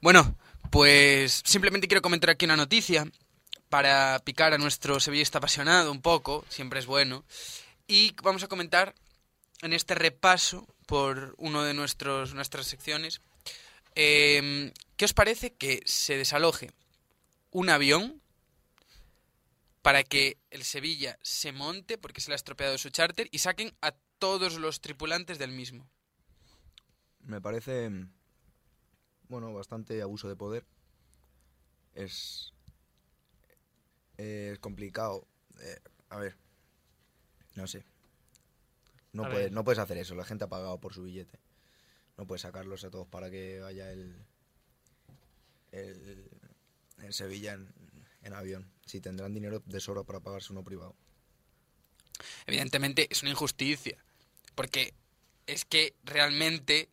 Bueno, 0.00 0.37
pues 0.71 1.42
simplemente 1.45 1.88
quiero 1.88 2.02
comentar 2.02 2.30
aquí 2.30 2.45
una 2.45 2.57
noticia 2.57 3.11
para 3.69 4.21
picar 4.25 4.53
a 4.53 4.59
nuestro 4.59 5.01
sevillista 5.01 5.39
apasionado 5.39 5.93
un 5.93 6.03
poco, 6.03 6.45
siempre 6.49 6.81
es 6.81 6.87
bueno. 6.87 7.25
Y 7.87 8.15
vamos 8.23 8.43
a 8.43 8.49
comentar 8.49 8.95
en 9.63 9.73
este 9.73 9.95
repaso 9.95 10.67
por 10.87 11.35
uno 11.39 11.63
de 11.63 11.75
nuestros, 11.75 12.35
nuestras 12.35 12.67
secciones. 12.67 13.21
eh, 13.95 14.73
¿Qué 14.97 15.05
os 15.05 15.15
parece 15.15 15.55
que 15.55 15.83
se 15.85 16.17
desaloje 16.17 16.73
un 17.51 17.71
avión 17.71 18.21
para 19.83 20.03
que 20.03 20.39
el 20.51 20.65
Sevilla 20.65 21.19
se 21.23 21.53
monte, 21.53 21.99
porque 21.99 22.21
se 22.21 22.31
le 22.31 22.35
ha 22.35 22.37
estropeado 22.37 22.77
su 22.79 22.91
charter, 22.91 23.29
y 23.31 23.39
saquen 23.39 23.75
a 23.81 23.93
todos 24.19 24.59
los 24.59 24.81
tripulantes 24.81 25.39
del 25.39 25.53
mismo? 25.53 25.89
Me 27.21 27.41
parece, 27.41 27.91
bueno, 29.29 29.53
bastante 29.53 30.03
abuso 30.03 30.29
de 30.29 30.37
poder. 30.37 30.67
Es, 31.95 32.53
es 34.19 34.59
complicado. 34.59 35.27
Eh, 35.61 35.79
a 36.11 36.19
ver, 36.19 36.37
no 37.55 37.67
sé. 37.67 37.85
No, 39.13 39.25
A 39.25 39.29
puede- 39.31 39.45
ver. 39.45 39.53
no 39.53 39.65
puedes 39.65 39.79
hacer 39.79 39.97
eso, 39.99 40.15
la 40.15 40.25
gente 40.25 40.45
ha 40.45 40.49
pagado 40.49 40.79
por 40.79 40.93
su 40.93 41.03
billete. 41.03 41.39
No 42.17 42.27
puedes 42.27 42.43
sacarlos 42.43 42.85
a 42.85 42.91
todos 42.91 43.07
para 43.09 43.31
que 43.31 43.61
vaya 43.61 43.91
el, 43.93 44.17
el, 45.73 46.29
el 47.03 47.13
Sevilla 47.13 47.55
en, 47.55 47.73
en 48.23 48.33
avión. 48.35 48.71
Si 48.87 49.01
tendrán 49.01 49.35
dinero 49.35 49.63
de 49.67 49.81
sobra 49.81 50.03
para 50.03 50.21
pagarse 50.21 50.53
uno 50.53 50.65
privado. 50.65 50.95
evidentemente 52.47 53.07
es 53.11 53.23
una 53.23 53.31
injusticia. 53.31 53.99
Porque 54.55 54.95
es 55.47 55.65
que 55.65 55.95
realmente, 56.05 56.89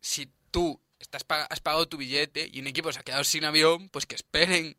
si 0.00 0.30
tú 0.50 0.80
estás 0.98 1.24
has 1.28 1.60
pagado 1.60 1.86
tu 1.88 1.96
billete 1.98 2.48
y 2.50 2.60
un 2.60 2.66
equipo 2.66 2.90
se 2.92 3.00
ha 3.00 3.02
quedado 3.02 3.24
sin 3.24 3.44
avión, 3.44 3.88
pues 3.90 4.06
que 4.06 4.14
esperen. 4.14 4.76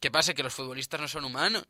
¿Qué 0.00 0.10
pasa? 0.10 0.34
Que 0.34 0.42
los 0.42 0.54
futbolistas 0.54 1.00
no 1.00 1.08
son 1.08 1.24
humanos. 1.24 1.66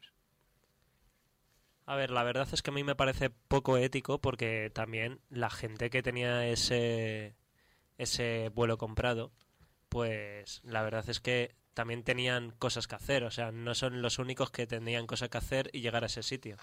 A 1.87 1.95
ver, 1.95 2.11
la 2.11 2.25
verdad 2.25 2.49
es 2.53 2.63
que 2.63 2.71
a 2.71 2.75
mí 2.75 2.83
me 2.83 2.97
parece 2.97 3.31
poco 3.31 3.77
ético 3.77 4.21
porque 4.21 4.71
también 4.75 5.21
la 5.31 5.51
gente 5.51 5.89
que 5.89 6.03
tenía 6.03 6.49
ese, 6.49 7.37
ese 7.97 8.51
vuelo 8.53 8.77
comprado, 8.77 9.33
pues 9.89 10.61
la 10.65 10.83
verdad 10.83 11.09
es 11.09 11.21
que 11.21 11.55
también 11.75 12.03
tenían 12.03 12.51
cosas 12.51 12.89
que 12.89 12.97
hacer. 12.97 13.23
O 13.23 13.31
sea, 13.31 13.53
no 13.53 13.75
son 13.75 14.03
los 14.03 14.19
únicos 14.19 14.51
que 14.51 14.67
tenían 14.67 15.07
cosas 15.07 15.29
que 15.29 15.39
hacer 15.39 15.71
y 15.73 15.81
llegar 15.81 16.03
a 16.03 16.07
ese 16.07 16.25
sitio. 16.25 16.57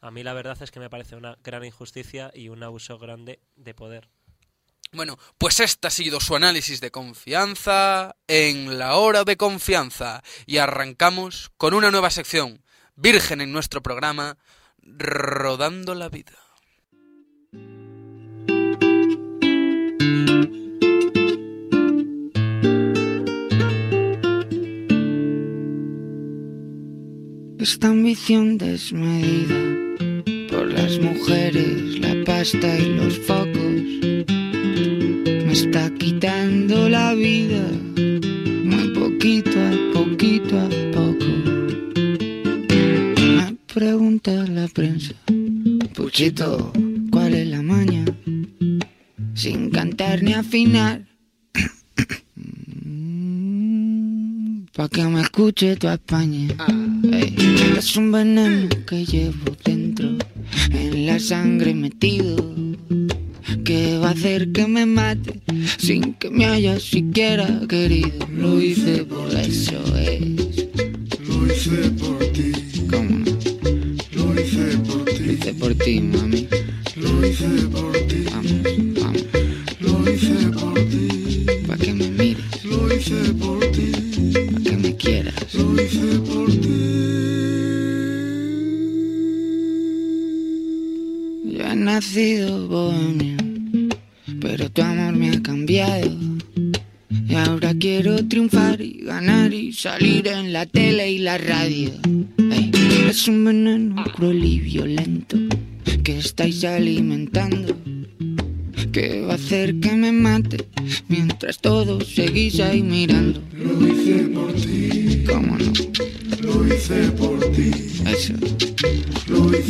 A 0.00 0.10
mí 0.10 0.22
la 0.22 0.32
verdad 0.32 0.56
es 0.62 0.70
que 0.70 0.80
me 0.80 0.90
parece 0.90 1.16
una 1.16 1.36
gran 1.42 1.64
injusticia 1.64 2.30
y 2.34 2.48
un 2.48 2.62
abuso 2.62 2.98
grande 2.98 3.40
de 3.56 3.74
poder. 3.74 4.08
Bueno, 4.94 5.18
pues 5.38 5.58
este 5.58 5.88
ha 5.88 5.90
sido 5.90 6.20
su 6.20 6.36
análisis 6.36 6.80
de 6.80 6.92
confianza 6.92 8.14
en 8.28 8.78
la 8.78 8.94
hora 8.94 9.24
de 9.24 9.36
confianza. 9.36 10.22
Y 10.46 10.58
arrancamos 10.58 11.50
con 11.56 11.74
una 11.74 11.90
nueva 11.90 12.10
sección, 12.10 12.62
virgen 12.94 13.40
en 13.40 13.50
nuestro 13.52 13.82
programa, 13.82 14.38
Rodando 14.82 15.96
la 15.96 16.08
Vida. 16.08 16.38
Esta 27.58 27.88
ambición 27.88 28.58
desmedida 28.58 29.56
por 30.50 30.66
las 30.68 30.98
mujeres, 30.98 31.98
la 31.98 32.24
pasta 32.24 32.76
y 32.76 32.94
los 32.94 33.18
focos 33.20 33.53
está 35.54 35.88
quitando 35.94 36.88
la 36.88 37.14
vida, 37.14 37.62
muy 38.64 38.88
poquito 38.88 39.50
a 39.50 39.70
poquito 39.92 40.58
a 40.58 40.68
poco. 40.92 41.26
Me 43.36 43.56
pregunta 43.72 44.32
la 44.48 44.66
prensa, 44.66 45.14
Puchito, 45.94 46.72
¿cuál 47.12 47.34
es 47.34 47.46
la 47.46 47.62
maña? 47.62 48.04
Sin 49.34 49.70
cantar 49.70 50.24
ni 50.24 50.32
afinar. 50.32 51.06
Pa' 54.74 54.88
que 54.88 55.04
me 55.04 55.20
escuche 55.20 55.76
toda 55.76 55.94
España. 55.94 56.48
Es 57.78 57.96
un 57.96 58.10
veneno 58.10 58.68
que 58.88 59.04
llevo 59.04 59.56
dentro, 59.64 60.16
en 60.70 61.06
la 61.06 61.20
sangre 61.20 61.74
metido, 61.74 62.53
que 63.74 63.98
va 63.98 64.08
a 64.08 64.12
hacer 64.12 64.52
que 64.52 64.68
me 64.68 64.86
mate 64.86 65.40
sin 65.78 66.14
que 66.14 66.30
me 66.30 66.44
haya 66.46 66.78
siquiera 66.78 67.46
querido. 67.68 68.24
Lo 68.30 68.60
hice 68.60 69.04
por 69.04 69.28
eso, 69.34 69.82
es. 69.88 69.93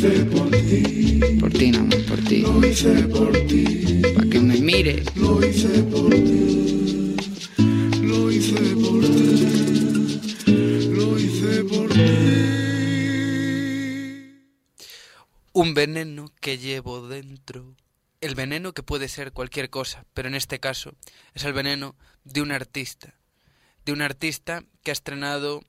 Hice 0.07 0.25
por 0.27 0.51
ti, 0.51 1.37
por 1.41 1.51
ti 1.53 1.71
nada 1.71 1.85
más, 1.85 2.03
por 2.03 2.21
ti. 2.21 2.43
lo 2.43 2.67
hice 2.67 3.03
por 3.09 3.33
ti, 3.47 4.03
Pa' 4.15 4.29
que 4.31 4.41
me 4.41 4.61
mires. 4.61 5.17
lo 5.17 5.45
hice 5.45 5.83
por 5.85 6.11
ti, 6.11 7.17
lo 8.03 8.31
hice 8.31 8.77
por 8.77 9.01
ti, 9.01 10.51
lo 10.95 11.19
hice 11.19 11.65
por 11.65 11.89
ti. 11.93 12.01
Un 15.53 15.75
veneno 15.75 16.27
que 16.41 16.59
llevo 16.59 17.07
dentro. 17.09 17.77
El 18.21 18.35
veneno 18.35 18.73
que 18.73 18.83
puede 18.83 19.09
ser 19.09 19.33
cualquier 19.33 19.71
cosa, 19.71 20.05
pero 20.15 20.29
en 20.29 20.35
este 20.35 20.59
caso 20.59 20.95
es 21.35 21.45
el 21.45 21.53
veneno 21.53 21.95
de 22.25 22.41
un 22.43 22.53
artista. 22.53 23.19
De 23.85 23.93
un 23.93 24.01
artista 24.01 24.65
que 24.83 24.91
ha 24.91 24.93
estrenado 24.93 25.63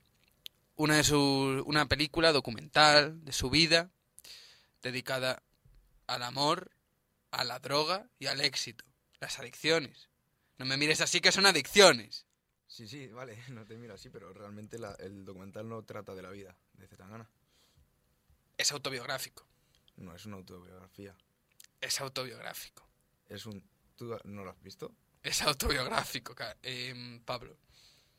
una, 0.77 0.95
de 0.95 1.03
su, 1.03 1.63
una 1.65 1.85
película 1.87 2.31
documental 2.31 3.23
de 3.25 3.33
su 3.33 3.49
vida 3.49 3.91
dedicada 4.85 5.41
al 6.05 6.21
amor, 6.21 6.71
a 7.31 7.43
la 7.43 7.57
droga 7.59 8.07
y 8.19 8.27
al 8.27 8.39
éxito. 8.39 8.85
Las 9.19 9.39
adicciones. 9.39 10.09
No 10.59 10.65
me 10.65 10.77
mires 10.77 11.01
así 11.01 11.21
que 11.21 11.31
son 11.31 11.47
adicciones. 11.47 12.27
Sí, 12.67 12.87
sí, 12.87 13.07
vale, 13.07 13.35
no 13.49 13.65
te 13.65 13.77
miro 13.77 13.95
así, 13.95 14.09
pero 14.11 14.31
realmente 14.31 14.77
la- 14.77 14.93
el 14.99 15.25
documental 15.25 15.67
no 15.67 15.83
trata 15.83 16.13
de 16.13 16.21
la 16.21 16.29
vida 16.29 16.55
de 16.73 16.87
Zetangana. 16.87 17.27
Es 18.57 18.71
autobiográfico. 18.71 19.47
No 19.97 20.13
es 20.15 20.25
una 20.27 20.35
autobiografía. 20.37 21.15
Es 21.81 21.99
autobiográfico. 21.99 22.87
Es 23.27 23.45
un... 23.47 23.67
¿Tú 23.95 24.15
no 24.25 24.43
lo 24.43 24.51
has 24.51 24.61
visto? 24.61 24.93
Es 25.23 25.41
autobiográfico, 25.41 26.35
em, 26.61 27.21
Pablo. 27.21 27.57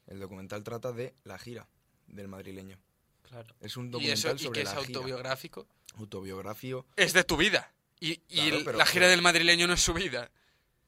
El 0.08 0.18
documental 0.18 0.64
trata 0.64 0.90
de 0.92 1.14
la 1.22 1.38
gira 1.38 1.68
del 2.08 2.26
madrileño. 2.26 2.78
Claro. 3.22 3.54
Es 3.60 3.76
un 3.76 3.86
¿Y 3.86 3.90
documental 3.90 4.16
eso 4.16 4.34
y 4.34 4.38
sobre 4.46 4.62
que 4.62 4.68
es 4.68 4.74
la 4.74 4.80
gira. 4.84 5.00
Autobiográfico? 5.96 6.86
Es 6.96 7.12
de 7.12 7.24
tu 7.24 7.36
vida. 7.36 7.72
Y, 8.00 8.12
y 8.28 8.36
Claro, 8.40 8.56
el- 8.58 8.64
pero- 8.64 8.78
la 8.78 8.86
gira 8.86 9.02
pero- 9.02 9.10
del 9.10 9.22
madrileño 9.22 9.66
no 9.66 9.74
es 9.74 9.80
su 9.82 9.94
vida. 9.94 10.30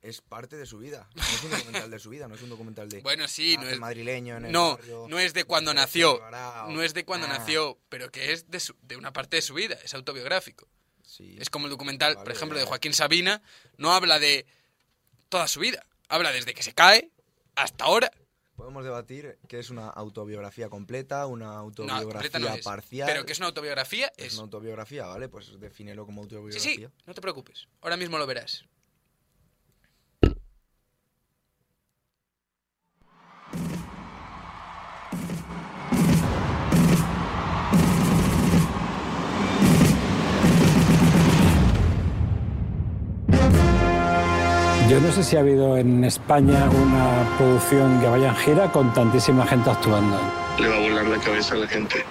es 0.01 0.21
parte 0.21 0.57
de 0.57 0.65
su 0.65 0.79
vida. 0.79 1.09
No 1.15 1.23
es 1.23 1.43
un 1.43 1.51
documental 1.51 1.91
de 1.91 1.99
su 1.99 2.09
vida, 2.11 2.29
no 2.29 2.35
es 2.37 2.43
un 2.43 2.51
documental 2.51 2.89
de... 2.89 3.01
Bueno, 3.03 3.27
sí, 3.27 3.57
ah, 3.59 3.63
no 3.63 3.69
es, 3.69 3.79
madrileño 3.81 4.37
en 4.37 4.45
el 4.47 4.53
no, 4.53 4.77
barrio, 4.77 5.07
no 5.09 5.19
es 5.19 5.35
de 5.35 5.45
cuando 5.45 5.75
nació. 5.75 6.15
o- 6.15 6.71
No 6.71 6.83
es 6.83 6.95
de 6.95 7.05
cuando 7.05 7.27
Ah, 7.27 7.39
nació, 7.39 7.79
pero 7.89 8.11
que 8.13 8.33
es 8.33 8.49
de, 8.51 8.61
su- 8.61 8.77
de 8.83 8.97
una 8.97 9.13
parte 9.13 9.37
de 9.37 9.43
su 9.43 9.55
vida. 9.55 9.77
Es 9.83 9.95
autobiográfico. 9.95 10.69
sí. 11.05 11.37
Es 11.41 11.51
como 11.51 11.67
el 11.67 11.71
documental, 11.71 12.15
por 12.15 12.31
ejemplo, 12.31 12.59
de. 12.59 12.65
Joaquín 12.65 12.93
Sabina. 12.95 13.43
No 13.77 13.93
habla 13.93 14.19
de 14.21 14.47
toda 15.29 15.49
su 15.49 15.59
vida. 15.61 15.85
Habla 16.09 16.31
desde 16.33 16.55
que 16.55 16.63
se 16.63 16.75
cae 16.75 17.11
hasta 17.57 17.85
ahora. 17.87 18.11
Podemos 18.59 18.83
debatir 18.83 19.39
qué 19.47 19.61
es 19.61 19.71
una 19.71 19.87
autobiografía 19.87 20.69
completa, 20.69 21.27
una 21.27 21.45
No, 21.47 21.53
autobiografía 21.59 22.03
completa 22.13 22.39
no 22.41 22.49
es. 22.57 22.65
parcial. 22.65 23.09
Pero 23.09 23.25
que 23.25 23.31
es 23.31 23.39
una 23.39 23.47
autobiografía, 23.47 24.11
Es 24.17 24.27
es. 24.27 24.35
una 24.35 24.43
autobiografía, 24.43 25.07
¿vale? 25.07 25.29
Pues 25.29 25.61
defínelo 25.61 26.05
como 26.05 26.23
Sí, 26.23 26.35
autobiografía. 26.35 26.89
sí, 26.89 26.95
no 27.07 27.15
te 27.15 27.21
preocupes. 27.21 27.69
Ahora 27.83 27.97
mismo 27.97 28.19
lo 28.19 28.27
verás. 28.27 28.65
Yo 44.99 45.07
no 45.07 45.13
sé 45.13 45.23
si 45.23 45.37
ha 45.37 45.41
habido 45.41 45.77
en 45.77 46.03
España 46.03 46.69
una 46.69 47.37
producción 47.37 48.01
que 48.01 48.09
vaya 48.09 48.31
en 48.31 48.35
gira 48.35 48.73
con 48.73 48.93
tantísima 48.93 49.47
gente 49.47 49.71
actuando. 49.71 50.19
le 50.59 50.69
va 50.69 50.75
a 50.75 50.81
volar 50.81 51.07
la 51.07 51.19
cabeza 51.19 51.55
a 51.55 51.59
la 51.59 51.69
gente. 51.69 52.05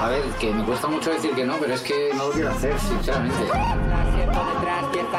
A 0.00 0.08
ver, 0.08 0.24
que 0.40 0.52
me 0.52 0.64
cuesta 0.64 0.88
mucho 0.88 1.10
decir 1.10 1.30
que 1.36 1.44
no, 1.44 1.56
pero 1.58 1.72
es 1.72 1.82
que 1.82 2.10
no 2.16 2.26
lo 2.26 2.32
quiero 2.32 2.50
hacer, 2.50 2.74
sinceramente. 2.80 3.44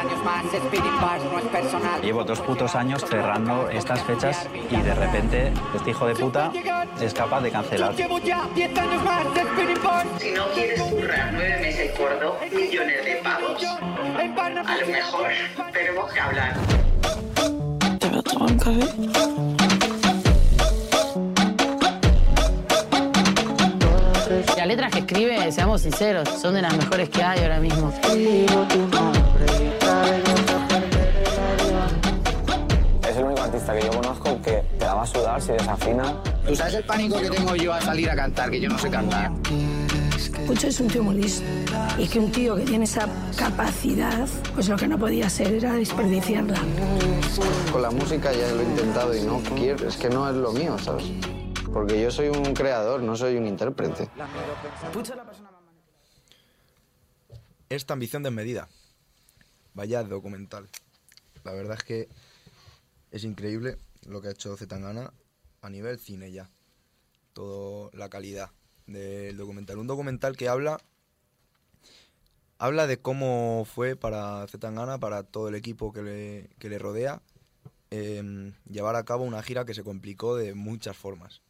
detrás, 0.00 0.04
10 0.04 0.04
años 0.04 0.24
más, 0.24 0.44
Speeding 0.44 1.00
Bars 1.00 1.24
no 1.24 1.38
es 1.38 1.44
personal. 1.46 2.00
Llevo 2.02 2.24
dos 2.24 2.40
putos 2.40 2.74
años 2.74 3.04
cerrando 3.08 3.68
estas 3.68 4.02
fechas 4.02 4.48
y 4.70 4.76
de 4.76 4.94
repente 4.94 5.52
este 5.74 5.90
hijo 5.90 6.06
de 6.06 6.14
puta 6.14 6.52
es 7.00 7.14
capaz 7.14 7.40
de 7.40 7.50
cancelar. 7.50 7.94
Llevo 7.94 8.18
ya 8.18 8.48
10 8.54 8.78
años 8.78 9.04
más, 9.04 9.24
Speeding 9.24 9.82
Bars. 9.82 10.08
Si 10.18 10.30
no 10.32 10.46
quieres 10.54 10.80
currar 10.82 11.30
nueve 11.32 11.58
meses 11.60 11.98
gordo, 11.98 12.36
millones 12.52 13.04
de 13.04 13.16
pavos. 13.16 13.64
A 13.64 14.76
lo 14.78 14.86
mejor 14.86 15.30
tenemos 15.72 16.12
que 16.12 16.20
hablar. 16.20 16.56
Ya 24.56 24.64
letras 24.64 24.92
que 24.92 25.00
escribe, 25.00 25.50
seamos 25.50 25.80
sinceros, 25.80 26.28
son 26.28 26.54
de 26.54 26.62
las 26.62 26.76
mejores 26.76 27.08
que 27.08 27.22
hay 27.22 27.40
ahora 27.40 27.58
mismo. 27.58 27.92
Es 33.08 33.16
el 33.16 33.24
único 33.24 33.42
artista 33.42 33.74
que 33.76 33.86
yo 33.86 33.90
conozco 33.90 34.40
que 34.42 34.62
te 34.78 34.84
la 34.84 34.94
va 34.94 35.02
a 35.02 35.06
sudar 35.06 35.42
si 35.42 35.52
desafina. 35.52 36.14
¿Tú 36.46 36.54
sabes 36.54 36.74
el 36.74 36.84
pánico 36.84 37.18
que 37.20 37.30
tengo 37.30 37.56
yo 37.56 37.72
a 37.72 37.80
salir 37.80 38.08
a 38.08 38.14
cantar, 38.14 38.50
que 38.50 38.60
yo 38.60 38.68
no 38.68 38.78
sé 38.78 38.88
cantar? 38.88 39.32
Pucho 40.46 40.68
es 40.68 40.78
un 40.78 40.86
tío 40.86 41.02
muy 41.02 41.16
listo. 41.16 41.44
Y 41.98 42.06
que 42.06 42.20
un 42.20 42.30
tío 42.30 42.54
que 42.54 42.62
tiene 42.62 42.84
esa 42.84 43.08
capacidad, 43.36 44.28
pues 44.54 44.68
lo 44.68 44.76
que 44.76 44.86
no 44.86 44.96
podía 44.96 45.26
hacer 45.26 45.54
era 45.54 45.74
desperdiciarla. 45.74 46.58
Con 47.72 47.82
la 47.82 47.90
música 47.90 48.32
ya 48.32 48.48
lo 48.54 48.60
he 48.60 48.64
intentado 48.64 49.16
y 49.16 49.22
no 49.22 49.40
quiero, 49.56 49.88
es 49.88 49.96
que 49.96 50.08
no 50.08 50.28
es 50.28 50.36
lo 50.36 50.52
mío, 50.52 50.76
¿sabes? 50.78 51.04
Porque 51.72 52.00
yo 52.00 52.10
soy 52.10 52.28
un 52.28 52.52
creador, 52.54 53.02
no 53.02 53.16
soy 53.16 53.36
un 53.36 53.46
intérprete. 53.46 54.08
Esta 57.68 57.92
ambición 57.92 58.22
desmedida. 58.22 58.68
Vaya 59.74 60.02
documental. 60.02 60.68
La 61.44 61.52
verdad 61.52 61.76
es 61.78 61.84
que 61.84 62.08
es 63.12 63.24
increíble 63.24 63.78
lo 64.06 64.20
que 64.20 64.28
ha 64.28 64.32
hecho 64.32 64.56
Zetangana 64.56 65.12
a 65.62 65.70
nivel 65.70 65.98
cine 65.98 66.32
ya. 66.32 66.50
Toda 67.32 67.90
la 67.92 68.08
calidad 68.08 68.50
del 68.86 69.36
documental. 69.36 69.78
Un 69.78 69.86
documental 69.86 70.36
que 70.36 70.48
habla 70.48 70.78
habla 72.58 72.86
de 72.86 72.98
cómo 72.98 73.64
fue 73.64 73.96
para 73.96 74.46
Zetangana, 74.48 74.98
para 74.98 75.22
todo 75.22 75.48
el 75.48 75.54
equipo 75.54 75.92
que 75.92 76.02
le, 76.02 76.50
que 76.58 76.68
le 76.68 76.78
rodea, 76.78 77.22
em, 77.90 78.52
llevar 78.68 78.96
a 78.96 79.04
cabo 79.04 79.24
una 79.24 79.42
gira 79.42 79.64
que 79.64 79.72
se 79.72 79.82
complicó 79.82 80.36
de 80.36 80.54
muchas 80.54 80.96
formas. 80.96 81.40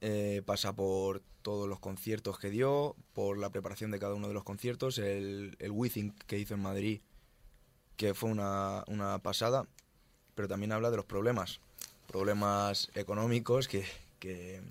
Eh, 0.00 0.42
pasa 0.46 0.74
por 0.74 1.22
todos 1.42 1.68
los 1.68 1.78
conciertos 1.78 2.38
que 2.38 2.50
dio, 2.50 2.96
por 3.12 3.38
la 3.38 3.50
preparación 3.50 3.90
de 3.90 3.98
cada 3.98 4.14
uno 4.14 4.28
de 4.28 4.34
los 4.34 4.44
conciertos, 4.44 4.98
el, 4.98 5.56
el 5.58 5.70
Withing 5.70 6.14
que 6.26 6.38
hizo 6.38 6.54
en 6.54 6.60
Madrid, 6.60 7.00
que 7.96 8.14
fue 8.14 8.30
una, 8.30 8.82
una 8.86 9.18
pasada, 9.18 9.66
pero 10.34 10.48
también 10.48 10.72
habla 10.72 10.90
de 10.90 10.96
los 10.96 11.04
problemas, 11.04 11.60
problemas 12.06 12.90
económicos 12.94 13.68
que, 13.68 13.84
que, 14.18 14.62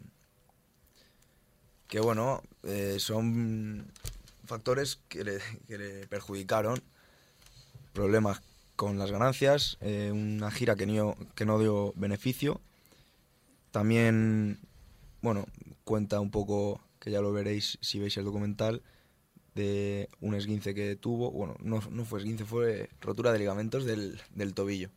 que 1.87 1.99
bueno, 1.99 2.41
eh, 2.63 2.97
son 2.99 3.91
factores 4.45 4.99
que 5.09 5.23
le, 5.23 5.39
que 5.67 6.07
perjudicaron, 6.09 6.81
problemas 7.93 8.41
con 8.75 8.97
las 8.97 9.11
ganancias, 9.11 9.77
eh, 9.81 10.09
una 10.11 10.49
gira 10.49 10.75
que 10.75 10.87
no, 10.87 11.15
que 11.35 11.45
no 11.45 11.59
dio 11.59 11.93
beneficio, 11.95 12.61
también, 13.71 14.59
bueno, 15.21 15.45
cuenta 15.83 16.19
un 16.19 16.31
poco, 16.31 16.81
que 16.99 17.11
ya 17.11 17.21
lo 17.21 17.31
veréis 17.31 17.77
si 17.81 17.99
veis 17.99 18.17
el 18.17 18.25
documental, 18.25 18.81
de 19.55 20.09
un 20.21 20.35
esguince 20.35 20.73
que 20.73 20.95
tuvo, 20.95 21.31
bueno, 21.31 21.55
no, 21.59 21.81
no 21.91 22.05
fue 22.05 22.19
esguince, 22.19 22.45
fue 22.45 22.89
rotura 23.01 23.31
de 23.31 23.39
ligamentos 23.39 23.85
del, 23.85 24.21
del 24.33 24.53
tobillo, 24.53 24.89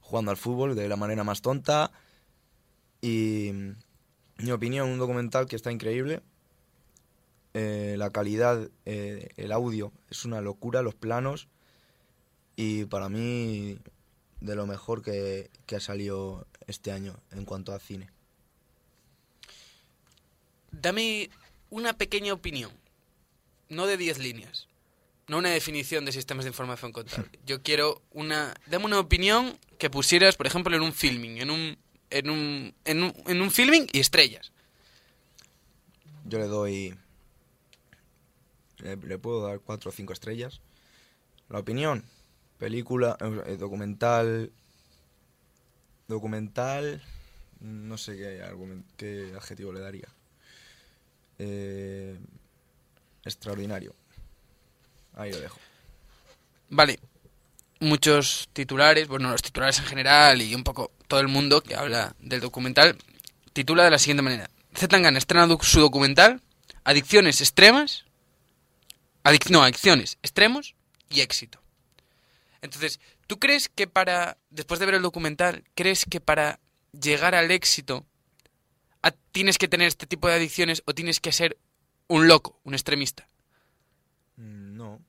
jugando 0.00 0.30
al 0.30 0.36
fútbol 0.36 0.74
de 0.74 0.88
la 0.88 0.96
manera 0.96 1.24
más 1.24 1.42
tonta 1.42 1.90
y, 3.02 3.50
mi 4.38 4.50
opinión, 4.50 4.88
un 4.88 4.98
documental 4.98 5.46
que 5.46 5.56
está 5.56 5.70
increíble, 5.70 6.22
eh, 7.52 7.96
la 7.98 8.10
calidad, 8.10 8.70
eh, 8.86 9.28
el 9.36 9.52
audio, 9.52 9.92
es 10.10 10.24
una 10.24 10.40
locura, 10.40 10.80
los 10.80 10.94
planos, 10.94 11.48
y 12.56 12.86
para 12.86 13.08
mí 13.10 13.78
de 14.40 14.56
lo 14.56 14.66
mejor 14.66 15.02
que 15.02 15.50
ha 15.74 15.80
salido 15.80 16.46
este 16.66 16.92
año 16.92 17.16
en 17.30 17.44
cuanto 17.44 17.74
a 17.74 17.78
cine. 17.78 18.08
Dame 20.80 21.30
una 21.70 21.94
pequeña 21.94 22.32
opinión, 22.32 22.70
no 23.68 23.86
de 23.86 23.96
10 23.96 24.18
líneas, 24.18 24.68
no 25.26 25.38
una 25.38 25.50
definición 25.50 26.04
de 26.04 26.12
sistemas 26.12 26.44
de 26.44 26.50
información 26.50 26.92
contable. 26.92 27.30
Yo 27.46 27.62
quiero 27.62 28.02
una... 28.12 28.54
Dame 28.66 28.84
una 28.84 29.00
opinión 29.00 29.58
que 29.78 29.90
pusieras, 29.90 30.36
por 30.36 30.46
ejemplo, 30.46 30.74
en 30.76 30.82
un 30.82 30.92
filming, 30.92 31.38
en 31.38 31.50
un, 31.50 31.78
en 32.10 32.30
un, 32.30 32.74
en 32.84 33.02
un, 33.02 33.14
en 33.26 33.42
un 33.42 33.50
filming 33.50 33.86
y 33.92 34.00
estrellas. 34.00 34.52
Yo 36.26 36.38
le 36.38 36.46
doy... 36.46 36.96
Le, 38.78 38.96
le 38.96 39.18
puedo 39.18 39.46
dar 39.46 39.60
cuatro 39.60 39.90
o 39.90 39.92
cinco 39.92 40.12
estrellas. 40.12 40.60
La 41.48 41.58
opinión, 41.58 42.04
película, 42.58 43.16
eh, 43.46 43.56
documental... 43.56 44.52
Documental... 46.08 47.02
No 47.60 47.96
sé 47.96 48.16
qué, 48.16 48.42
qué 48.98 49.32
adjetivo 49.34 49.72
le 49.72 49.80
daría. 49.80 50.08
Eh, 51.38 52.18
extraordinario. 53.24 53.94
Ahí 55.14 55.32
lo 55.32 55.40
dejo. 55.40 55.58
Vale, 56.70 56.98
muchos 57.80 58.48
titulares, 58.52 59.08
bueno, 59.08 59.30
los 59.30 59.42
titulares 59.42 59.78
en 59.78 59.84
general 59.86 60.42
y 60.42 60.54
un 60.54 60.64
poco 60.64 60.90
todo 61.08 61.20
el 61.20 61.28
mundo 61.28 61.62
que 61.62 61.74
habla 61.74 62.14
del 62.18 62.40
documental, 62.40 62.96
titula 63.52 63.84
de 63.84 63.90
la 63.90 63.98
siguiente 63.98 64.22
manera. 64.22 64.50
Zetangana 64.74 65.18
estrena 65.18 65.46
su 65.60 65.80
documental 65.80 66.40
Adicciones 66.84 67.40
extremas, 67.40 68.04
no, 69.48 69.62
adicciones, 69.62 70.18
extremos 70.22 70.74
y 71.08 71.22
éxito. 71.22 71.58
Entonces, 72.60 73.00
¿tú 73.26 73.38
crees 73.38 73.70
que 73.70 73.86
para, 73.86 74.36
después 74.50 74.80
de 74.80 74.86
ver 74.86 74.96
el 74.96 75.02
documental, 75.02 75.64
crees 75.74 76.04
que 76.04 76.20
para 76.20 76.60
llegar 76.92 77.34
al 77.34 77.50
éxito 77.50 78.04
a- 79.04 79.12
tienes 79.32 79.58
que 79.58 79.68
tener 79.68 79.86
este 79.88 80.06
tipo 80.06 80.28
de 80.28 80.34
adicciones 80.34 80.82
o 80.86 80.94
tienes 80.94 81.20
que 81.20 81.32
ser 81.32 81.56
un 82.08 82.26
loco, 82.28 82.60
un 82.64 82.74
extremista? 82.74 83.28
Mm, 84.36 84.76
No. 84.76 85.00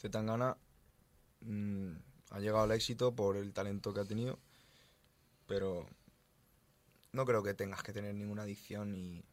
Zetangana 0.00 0.56
mm, 1.40 1.92
ha 2.30 2.38
llegado 2.38 2.62
al 2.64 2.72
éxito 2.72 3.14
por 3.14 3.36
el 3.36 3.52
talento 3.52 3.92
que 3.92 4.00
ha 4.00 4.04
tenido, 4.04 4.38
pero 5.46 5.88
no 7.12 7.24
creo 7.24 7.42
que 7.42 7.54
tengas 7.54 7.82
que 7.82 7.92
tener 7.92 8.14
ninguna 8.14 8.42
adicción 8.42 8.94
y, 8.94 9.24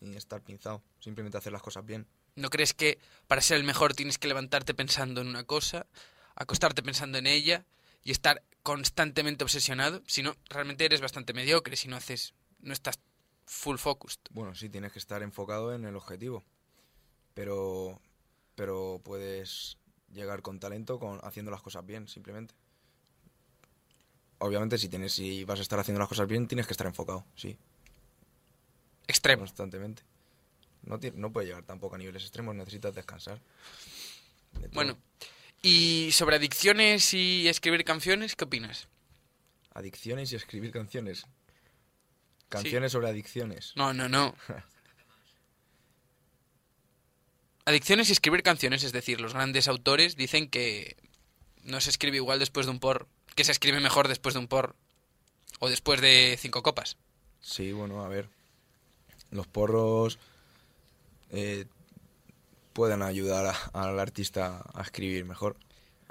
y 0.00 0.16
estar 0.16 0.42
pinzado. 0.42 0.82
Simplemente 1.00 1.38
hacer 1.38 1.52
las 1.52 1.62
cosas 1.62 1.86
bien. 1.86 2.06
¿No 2.36 2.50
crees 2.50 2.74
que 2.74 2.98
para 3.28 3.40
ser 3.40 3.56
el 3.56 3.64
mejor 3.64 3.94
tienes 3.94 4.18
que 4.18 4.28
levantarte 4.28 4.74
pensando 4.74 5.20
en 5.20 5.28
una 5.28 5.44
cosa, 5.44 5.86
acostarte 6.34 6.82
pensando 6.82 7.16
en 7.18 7.26
ella 7.26 7.64
y 8.02 8.10
estar 8.10 8.42
constantemente 8.62 9.44
obsesionado? 9.44 10.02
Si 10.06 10.22
no, 10.22 10.34
realmente 10.50 10.84
eres 10.84 11.00
bastante 11.00 11.32
mediocre 11.32 11.76
si 11.76 11.88
no 11.88 11.96
haces, 11.96 12.34
no 12.64 12.72
estás 12.72 12.98
full 13.46 13.76
focused. 13.76 14.20
Bueno, 14.30 14.54
sí, 14.54 14.68
tienes 14.68 14.92
que 14.92 14.98
estar 14.98 15.22
enfocado 15.22 15.74
en 15.74 15.84
el 15.84 15.96
objetivo, 15.96 16.42
pero, 17.34 18.00
pero 18.54 19.00
puedes 19.04 19.78
llegar 20.12 20.42
con 20.42 20.58
talento 20.58 20.98
con 20.98 21.20
haciendo 21.22 21.50
las 21.50 21.62
cosas 21.62 21.84
bien, 21.86 22.08
simplemente. 22.08 22.54
Obviamente, 24.38 24.78
si 24.78 24.88
tienes, 24.88 25.12
si 25.12 25.44
vas 25.44 25.58
a 25.58 25.62
estar 25.62 25.78
haciendo 25.78 26.00
las 26.00 26.08
cosas 26.08 26.26
bien, 26.26 26.48
tienes 26.48 26.66
que 26.66 26.72
estar 26.72 26.86
enfocado, 26.86 27.24
sí. 27.36 27.56
Extremo. 29.06 29.42
Constantemente. 29.42 30.02
No, 30.82 30.98
no 31.14 31.32
puede 31.32 31.46
llegar 31.46 31.64
tampoco 31.64 31.94
a 31.94 31.98
niveles 31.98 32.22
extremos, 32.22 32.54
necesitas 32.54 32.94
descansar. 32.94 33.40
de. 34.60 34.68
Bueno, 34.68 34.98
y 35.62 36.10
sobre 36.12 36.36
adicciones 36.36 37.14
y 37.14 37.48
escribir 37.48 37.84
canciones, 37.84 38.36
¿qué 38.36 38.44
opinas? 38.44 38.88
Adicciones 39.72 40.32
y 40.32 40.36
escribir 40.36 40.72
canciones. 40.72 41.26
Canciones 42.62 42.92
sobre 42.92 43.08
adicciones. 43.08 43.72
No, 43.76 43.92
no, 43.92 44.08
no. 44.08 44.34
Adicciones 47.66 48.08
y 48.10 48.12
escribir 48.12 48.42
canciones, 48.42 48.84
es 48.84 48.92
decir, 48.92 49.20
los 49.20 49.32
grandes 49.32 49.68
autores 49.68 50.16
dicen 50.16 50.48
que 50.50 50.96
no 51.62 51.80
se 51.80 51.88
escribe 51.90 52.18
igual 52.18 52.38
después 52.38 52.66
de 52.66 52.72
un 52.72 52.78
por, 52.78 53.08
que 53.34 53.44
se 53.44 53.52
escribe 53.52 53.80
mejor 53.80 54.06
después 54.08 54.34
de 54.34 54.40
un 54.40 54.48
por 54.48 54.76
o 55.60 55.70
después 55.70 56.00
de 56.02 56.36
cinco 56.38 56.62
copas. 56.62 56.98
Sí, 57.40 57.72
bueno, 57.72 58.04
a 58.04 58.08
ver. 58.08 58.28
Los 59.30 59.46
porros 59.46 60.18
eh, 61.30 61.64
pueden 62.74 63.00
ayudar 63.02 63.46
a- 63.46 63.70
al 63.72 63.98
artista 63.98 64.62
a 64.74 64.82
escribir 64.82 65.24
mejor. 65.24 65.56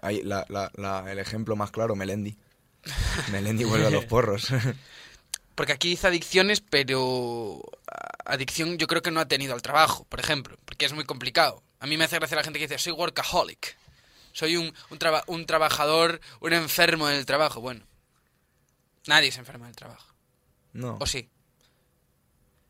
Hay 0.02 0.24
la- 0.24 0.46
la- 0.50 0.72
la- 0.76 1.12
el 1.12 1.20
ejemplo 1.20 1.56
más 1.56 1.70
claro, 1.70 1.96
Melendi. 1.96 2.36
Melendi 3.32 3.64
vuelve 3.64 3.88
a 3.88 3.92
los 3.92 4.06
porros. 4.06 4.48
Porque 5.56 5.74
aquí 5.74 5.90
dice 5.90 6.08
adicciones, 6.08 6.62
pero 6.62 7.62
adicción 8.26 8.78
yo 8.78 8.88
creo 8.88 9.02
que 9.02 9.12
no 9.12 9.20
ha 9.20 9.28
tenido 9.28 9.54
al 9.54 9.62
trabajo, 9.62 10.06
por 10.06 10.20
ejemplo, 10.20 10.58
porque 10.66 10.86
es 10.86 10.94
muy 10.94 11.06
complicado. 11.06 11.62
A 11.80 11.86
mí 11.86 11.96
me 11.98 12.06
hace 12.06 12.16
gracia 12.18 12.38
la 12.38 12.44
gente 12.44 12.58
que 12.60 12.68
dice, 12.68 12.80
soy 12.80 12.94
workaholic, 12.94 13.78
soy 14.32 14.56
un, 14.58 14.74
un, 14.90 14.98
traba- 15.00 15.24
un 15.28 15.46
trabajador, 15.46 16.22
un 16.40 16.54
enfermo 16.54 17.08
del 17.08 17.26
trabajo. 17.26 17.62
Bueno, 17.62 17.86
nadie 19.06 19.32
se 19.32 19.40
enferma 19.40 19.68
del 19.68 19.76
trabajo. 19.76 20.14
no. 20.74 20.98
¿O 21.00 21.06
sí? 21.06 21.30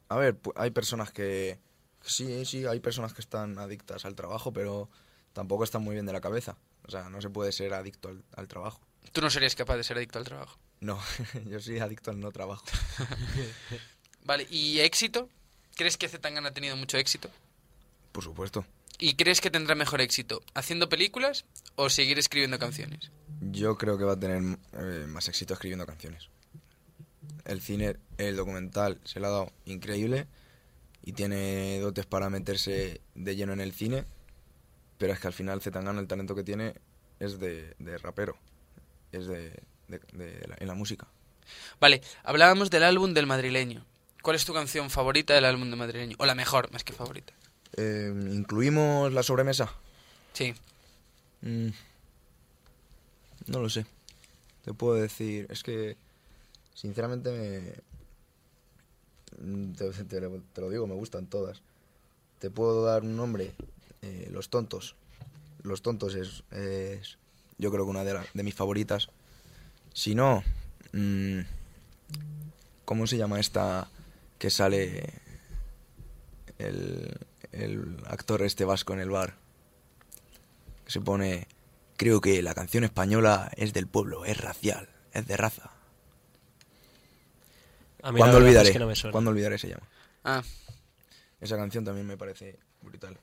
A 0.09 0.17
ver, 0.17 0.37
hay 0.55 0.71
personas 0.71 1.11
que... 1.11 1.59
Sí, 2.05 2.45
sí, 2.45 2.65
hay 2.65 2.79
personas 2.81 3.13
que 3.13 3.21
están 3.21 3.57
adictas 3.57 4.03
al 4.05 4.13
trabajo, 4.15 4.51
pero 4.51 4.89
tampoco 5.31 5.63
están 5.63 5.81
muy 5.83 5.93
bien 5.95 6.05
de 6.05 6.13
la 6.13 6.21
cabeza. 6.21 6.57
O 6.85 6.91
sea, 6.91 7.09
no 7.09 7.21
se 7.21 7.29
puede 7.29 7.51
ser 7.53 7.73
adicto 7.73 8.09
al, 8.09 8.23
al 8.35 8.47
trabajo. 8.47 8.81
Tú 9.13 9.21
no 9.21 9.29
serías 9.29 9.55
capaz 9.55 9.77
de 9.77 9.83
ser 9.83 9.97
adicto 9.97 10.19
al 10.19 10.25
trabajo. 10.25 10.57
No, 10.83 10.99
yo 11.49 11.61
soy 11.61 11.79
adicto 11.79 12.11
al 12.11 12.19
no 12.19 12.31
trabajo. 12.33 12.65
Vale, 14.25 14.45
¿y 14.49 14.79
éxito? 14.79 15.29
¿Crees 15.75 15.97
que 15.97 16.09
Zetangana 16.09 16.49
ha 16.49 16.53
tenido 16.53 16.75
mucho 16.75 16.97
éxito? 16.97 17.29
Por 18.11 18.23
supuesto. 18.23 18.65
¿Y 18.99 19.15
crees 19.15 19.39
que 19.39 19.49
tendrá 19.49 19.75
mejor 19.75 20.01
éxito 20.01 20.43
haciendo 20.53 20.89
películas 20.89 21.45
o 21.75 21.89
seguir 21.89 22.19
escribiendo 22.19 22.59
canciones? 22.59 23.11
Yo 23.39 23.77
creo 23.77 23.97
que 23.97 24.03
va 24.03 24.13
a 24.13 24.19
tener 24.19 24.57
eh, 24.73 25.05
más 25.07 25.29
éxito 25.29 25.53
escribiendo 25.53 25.85
canciones. 25.85 26.29
El 27.45 27.61
cine, 27.61 27.95
el 28.17 28.35
documental 28.35 28.99
se 29.05 29.21
le 29.21 29.27
ha 29.27 29.29
dado 29.29 29.53
increíble 29.65 30.27
y 31.01 31.13
tiene 31.13 31.79
dotes 31.79 32.05
para 32.05 32.29
meterse 32.29 32.99
de 33.15 33.35
lleno 33.37 33.53
en 33.53 33.61
el 33.61 33.71
cine, 33.71 34.05
pero 34.97 35.13
es 35.13 35.19
que 35.19 35.27
al 35.27 35.33
final 35.33 35.61
Zetangana 35.61 36.01
el 36.01 36.07
talento 36.07 36.35
que 36.35 36.43
tiene 36.43 36.75
es 37.19 37.39
de, 37.39 37.73
de 37.79 37.97
rapero, 37.97 38.37
es 39.11 39.27
de, 39.27 39.63
de- 39.87 39.99
de 40.13 40.47
la- 40.47 40.55
en 40.59 40.67
la 40.67 40.73
música. 40.75 41.07
Vale, 41.79 42.01
hablábamos 42.23 42.69
del 42.69 42.83
álbum 42.83 43.13
del 43.13 43.25
madrileño. 43.27 43.85
¿Cuál 44.21 44.35
es 44.37 44.45
tu 44.45 44.53
canción 44.53 44.89
favorita 44.89 45.33
del 45.33 45.45
álbum 45.45 45.69
del 45.69 45.77
madrileño? 45.77 46.15
O 46.19 46.25
la 46.25 46.35
mejor, 46.35 46.71
más 46.71 46.83
que 46.83 46.93
favorita. 46.93 47.33
Eh, 47.75 48.11
¿Incluimos 48.31 49.11
la 49.11 49.23
sobremesa? 49.23 49.73
Sí. 50.33 50.53
Mm, 51.41 51.69
no 53.47 53.59
lo 53.59 53.69
sé. 53.69 53.85
Te 54.63 54.73
puedo 54.73 54.95
decir, 54.95 55.47
es 55.49 55.61
que 55.63 55.97
sinceramente 56.73 57.31
me... 57.31 57.73
mm, 59.45 59.73
Te, 59.73 59.91
te 60.05 60.21
lo- 60.21 60.41
te 60.53 60.61
lo 60.61 60.69
digo, 60.69 60.87
me 60.87 60.95
gustan 60.95 61.25
todas. 61.27 61.61
Te 62.39 62.49
puedo 62.49 62.83
dar 62.85 63.03
un 63.03 63.17
nombre, 63.17 63.53
eh, 64.01 64.29
Los 64.31 64.49
Tontos. 64.49 64.95
Los 65.63 65.81
Tontos 65.81 66.15
es, 66.15 66.43
es 66.51 67.17
yo 67.57 67.71
creo 67.71 67.85
que 67.85 67.91
una 67.91 68.03
de, 68.03 68.13
la- 68.13 68.25
de 68.33 68.43
mis 68.43 68.55
favoritas. 68.55 69.09
Si 69.93 70.15
no, 70.15 70.43
mm, 70.91 71.39
¿cómo 72.85 73.07
se 73.07 73.17
llama 73.17 73.39
esta 73.39 73.89
que 74.39 74.49
sale 74.49 75.13
el, 76.57 77.17
el 77.51 77.97
actor 78.07 78.41
este 78.41 78.65
vasco 78.65 78.93
en 78.93 78.99
el 78.99 79.09
bar? 79.09 79.35
que 80.85 80.91
se 80.91 81.01
pone, 81.01 81.47
creo 81.97 82.21
que 82.21 82.41
la 82.41 82.53
canción 82.53 82.83
española 82.83 83.51
es 83.55 83.73
del 83.73 83.87
pueblo, 83.87 84.25
es 84.25 84.37
racial, 84.37 84.89
es 85.13 85.25
de 85.27 85.37
raza. 85.37 85.71
A 88.01 88.11
mí 88.11 88.19
la 88.19 88.25
¿Cuándo 88.25 88.37
olvidaré? 88.39 88.67
es 88.67 88.73
que 88.73 88.79
no 88.79 88.87
me 88.87 88.95
suena. 88.95 89.11
¿Cuándo 89.13 89.31
olvidaré 89.31 89.57
se 89.57 89.69
llama? 89.69 89.87
Ah. 90.23 90.43
Esa 91.39 91.55
canción 91.55 91.85
también 91.85 92.05
me 92.05 92.17
parece 92.17 92.59
brutal. 92.81 93.17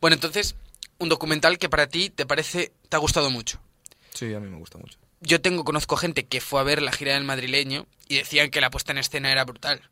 Bueno, 0.00 0.14
entonces, 0.14 0.54
un 0.98 1.08
documental 1.08 1.58
que 1.58 1.68
para 1.68 1.88
ti 1.88 2.10
te 2.10 2.24
parece, 2.24 2.72
te 2.88 2.96
ha 2.96 3.00
gustado 3.00 3.30
mucho. 3.30 3.60
Sí, 4.14 4.32
a 4.32 4.40
mí 4.40 4.48
me 4.48 4.58
gusta 4.58 4.78
mucho. 4.78 4.98
Yo 5.20 5.40
tengo, 5.40 5.64
conozco 5.64 5.96
gente 5.96 6.26
que 6.26 6.40
fue 6.40 6.60
a 6.60 6.64
ver 6.64 6.80
la 6.82 6.92
gira 6.92 7.14
del 7.14 7.24
madrileño 7.24 7.86
y 8.08 8.16
decían 8.16 8.50
que 8.50 8.60
la 8.60 8.70
puesta 8.70 8.92
en 8.92 8.98
escena 8.98 9.30
era 9.30 9.44
brutal. 9.44 9.88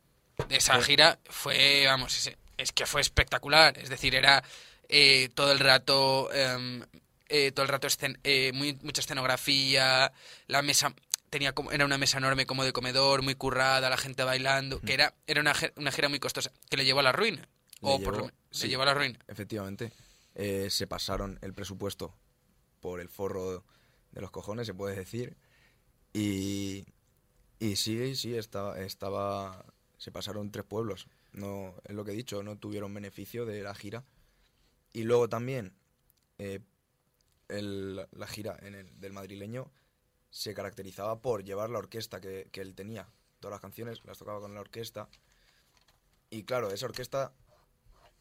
Esa 0.48 0.76
Sí. 0.76 0.82
gira 0.82 1.18
fue, 1.28 1.84
vamos, 1.86 2.16
es, 2.26 2.36
es 2.56 2.72
que 2.72 2.86
fue 2.86 3.00
espectacular. 3.00 3.76
Es 3.78 3.88
decir, 3.90 4.14
era 4.14 4.42
eh, 4.88 5.28
todo 5.34 5.52
el 5.52 5.58
rato, 5.58 6.32
em, 6.32 6.82
eh, 7.28 7.52
todo 7.52 7.62
el 7.64 7.68
rato 7.68 7.86
escen- 7.86 8.18
eh, 8.24 8.52
muy, 8.54 8.78
mucha 8.82 9.02
escenografía, 9.02 10.10
la 10.46 10.62
mesa 10.62 10.94
tenía 11.28 11.52
como, 11.52 11.72
era 11.72 11.84
una 11.84 11.98
mesa 11.98 12.16
enorme 12.16 12.46
como 12.46 12.64
de 12.64 12.72
comedor, 12.72 13.20
muy 13.20 13.34
currada, 13.34 13.90
la 13.90 13.98
gente 13.98 14.24
bailando, 14.24 14.80
que 14.80 14.94
era, 14.94 15.14
era 15.26 15.42
una, 15.42 15.52
una 15.76 15.92
gira 15.92 16.08
muy 16.08 16.20
costosa, 16.20 16.50
que 16.70 16.78
le 16.78 16.86
llevó 16.86 17.00
a 17.00 17.02
la 17.02 17.12
ruina. 17.12 17.46
o 17.80 18.00
por 18.00 18.16
lo 18.16 18.24
me- 18.24 18.30
le 18.30 18.34
sí, 18.50 18.66
llevó 18.68 18.82
a 18.84 18.86
la 18.86 18.94
ruina. 18.94 19.18
Efectivamente. 19.28 19.92
Eh, 20.34 20.68
se 20.70 20.86
pasaron 20.86 21.38
el 21.42 21.52
presupuesto 21.52 22.14
por 22.80 22.98
el 23.00 23.08
forro 23.10 23.64
de 24.12 24.20
los 24.20 24.30
cojones, 24.30 24.66
se 24.66 24.74
puede 24.74 24.96
decir. 24.96 25.36
Y, 26.12 26.86
y 27.58 27.76
sí, 27.76 28.16
sí, 28.16 28.36
estaba, 28.36 28.78
estaba, 28.80 29.64
se 29.98 30.12
pasaron 30.12 30.50
tres 30.50 30.64
pueblos. 30.64 31.08
No, 31.32 31.74
es 31.84 31.94
lo 31.94 32.04
que 32.04 32.12
he 32.12 32.16
dicho, 32.16 32.42
no 32.42 32.58
tuvieron 32.58 32.94
beneficio 32.94 33.46
de 33.46 33.62
la 33.62 33.74
gira. 33.74 34.04
Y 34.92 35.04
luego 35.04 35.28
también 35.28 35.74
eh, 36.38 36.60
el- 37.48 38.06
la 38.12 38.26
gira 38.26 38.56
en 38.62 38.74
el, 38.74 39.00
del 39.00 39.12
madrileño 39.12 39.70
se 40.30 40.54
caracterizaba 40.54 41.20
por 41.20 41.44
llevar 41.44 41.70
la 41.70 41.78
orquesta 41.78 42.20
que, 42.20 42.48
que 42.52 42.60
él 42.60 42.74
tenía. 42.74 43.08
Todas 43.40 43.52
las 43.54 43.60
canciones 43.60 44.04
las 44.04 44.18
tocaba 44.18 44.40
con 44.40 44.54
la 44.54 44.60
orquesta. 44.60 45.08
Y 46.30 46.44
claro, 46.44 46.70
esa 46.70 46.86
orquesta 46.86 47.32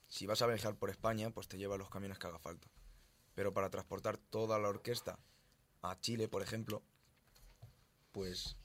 si 0.07 0.25
vas 0.25 0.41
a 0.41 0.47
viajar 0.47 0.75
por 0.75 0.89
España, 0.89 1.29
pues 1.31 1.47
te 1.47 1.57
lleva 1.57 1.77
los 1.77 1.89
camiones 1.89 2.17
que 2.19 2.27
haga 2.27 2.39
falta. 2.39 2.67
Pero 3.35 3.53
para 3.53 3.69
transportar 3.69 4.17
toda 4.17 4.57
la 4.59 4.69
orquesta 4.69 5.19
a 5.89 5.99
Chile, 5.99 6.27
por 6.27 6.41
ejemplo, 6.41 6.83
pues 8.11 8.55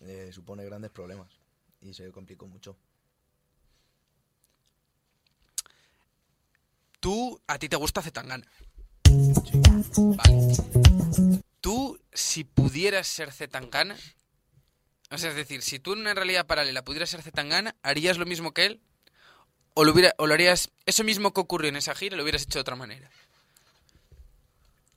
eh, 0.00 0.30
supone 0.32 0.64
grandes 0.64 0.90
problemas 0.90 1.40
y 1.80 1.94
se 1.94 2.10
complicó 2.12 2.46
mucho. 2.46 2.76
Tú, 7.00 7.40
a 7.46 7.58
ti 7.58 7.68
te 7.68 7.76
gusta 7.76 8.02
Zetangana. 8.02 8.46
Vale. 10.16 10.56
Tú, 11.60 12.00
si 12.12 12.44
pudieras 12.44 13.06
ser 13.06 13.32
Zetangana, 13.32 13.96
o 15.10 15.18
sea, 15.18 15.30
es 15.30 15.36
decir, 15.36 15.62
si 15.62 15.78
tú 15.78 15.92
en 15.92 16.00
una 16.00 16.14
realidad 16.14 16.46
paralela 16.46 16.84
pudieras 16.84 17.10
ser 17.10 17.22
Zetangana, 17.22 17.76
¿harías 17.82 18.18
lo 18.18 18.26
mismo 18.26 18.52
que 18.52 18.66
él? 18.66 18.80
¿O 19.74 19.84
lo, 19.84 19.92
hubiera, 19.92 20.14
o 20.18 20.26
lo 20.26 20.34
harías, 20.34 20.70
eso 20.86 21.04
mismo 21.04 21.32
que 21.32 21.40
ocurrió 21.40 21.68
en 21.68 21.76
esa 21.76 21.94
gira, 21.94 22.16
lo 22.16 22.22
hubieras 22.22 22.42
hecho 22.42 22.58
de 22.58 22.62
otra 22.62 22.76
manera? 22.76 23.10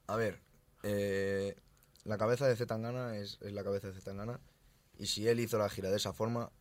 A 0.08 0.16
ver, 0.16 0.40
eh, 0.84 1.56
la 2.04 2.18
cabeza 2.18 2.48
de 2.48 2.56
Zetangana 2.56 3.18
es, 3.18 3.38
es 3.42 3.54
la 3.54 3.64
cabeza 3.64 3.88
de 3.88 3.94
Zetangana 3.94 4.40
y 4.98 5.08
si 5.08 5.28
él 5.28 5.40
hizo 5.40 5.58
la 5.58 5.70
gira 5.70 5.90
de 5.90 5.98
esa 5.98 6.14
forma 6.14 6.52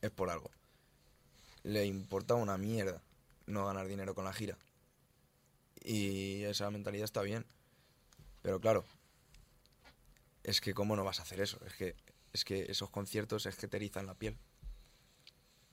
es 0.00 0.10
por 0.10 0.30
algo. 0.30 0.50
Le 1.62 1.84
importa 1.84 2.34
una 2.34 2.56
mierda 2.56 3.02
no 3.46 3.66
ganar 3.66 3.86
dinero 3.86 4.14
con 4.14 4.24
la 4.24 4.32
gira. 4.32 4.56
Y 5.82 6.42
esa 6.44 6.70
mentalidad 6.70 7.04
está 7.04 7.22
bien. 7.22 7.46
Pero 8.42 8.60
claro, 8.60 8.84
es 10.44 10.60
que 10.60 10.74
cómo 10.74 10.96
no 10.96 11.04
vas 11.04 11.18
a 11.20 11.22
hacer 11.22 11.40
eso. 11.40 11.58
Es 11.66 11.74
que, 11.74 11.96
es 12.32 12.44
que 12.44 12.70
esos 12.70 12.90
conciertos 12.90 13.46
es 13.46 13.56
que 13.56 13.68
te 13.68 13.76
erizan 13.76 14.06
la 14.06 14.14
piel. 14.14 14.36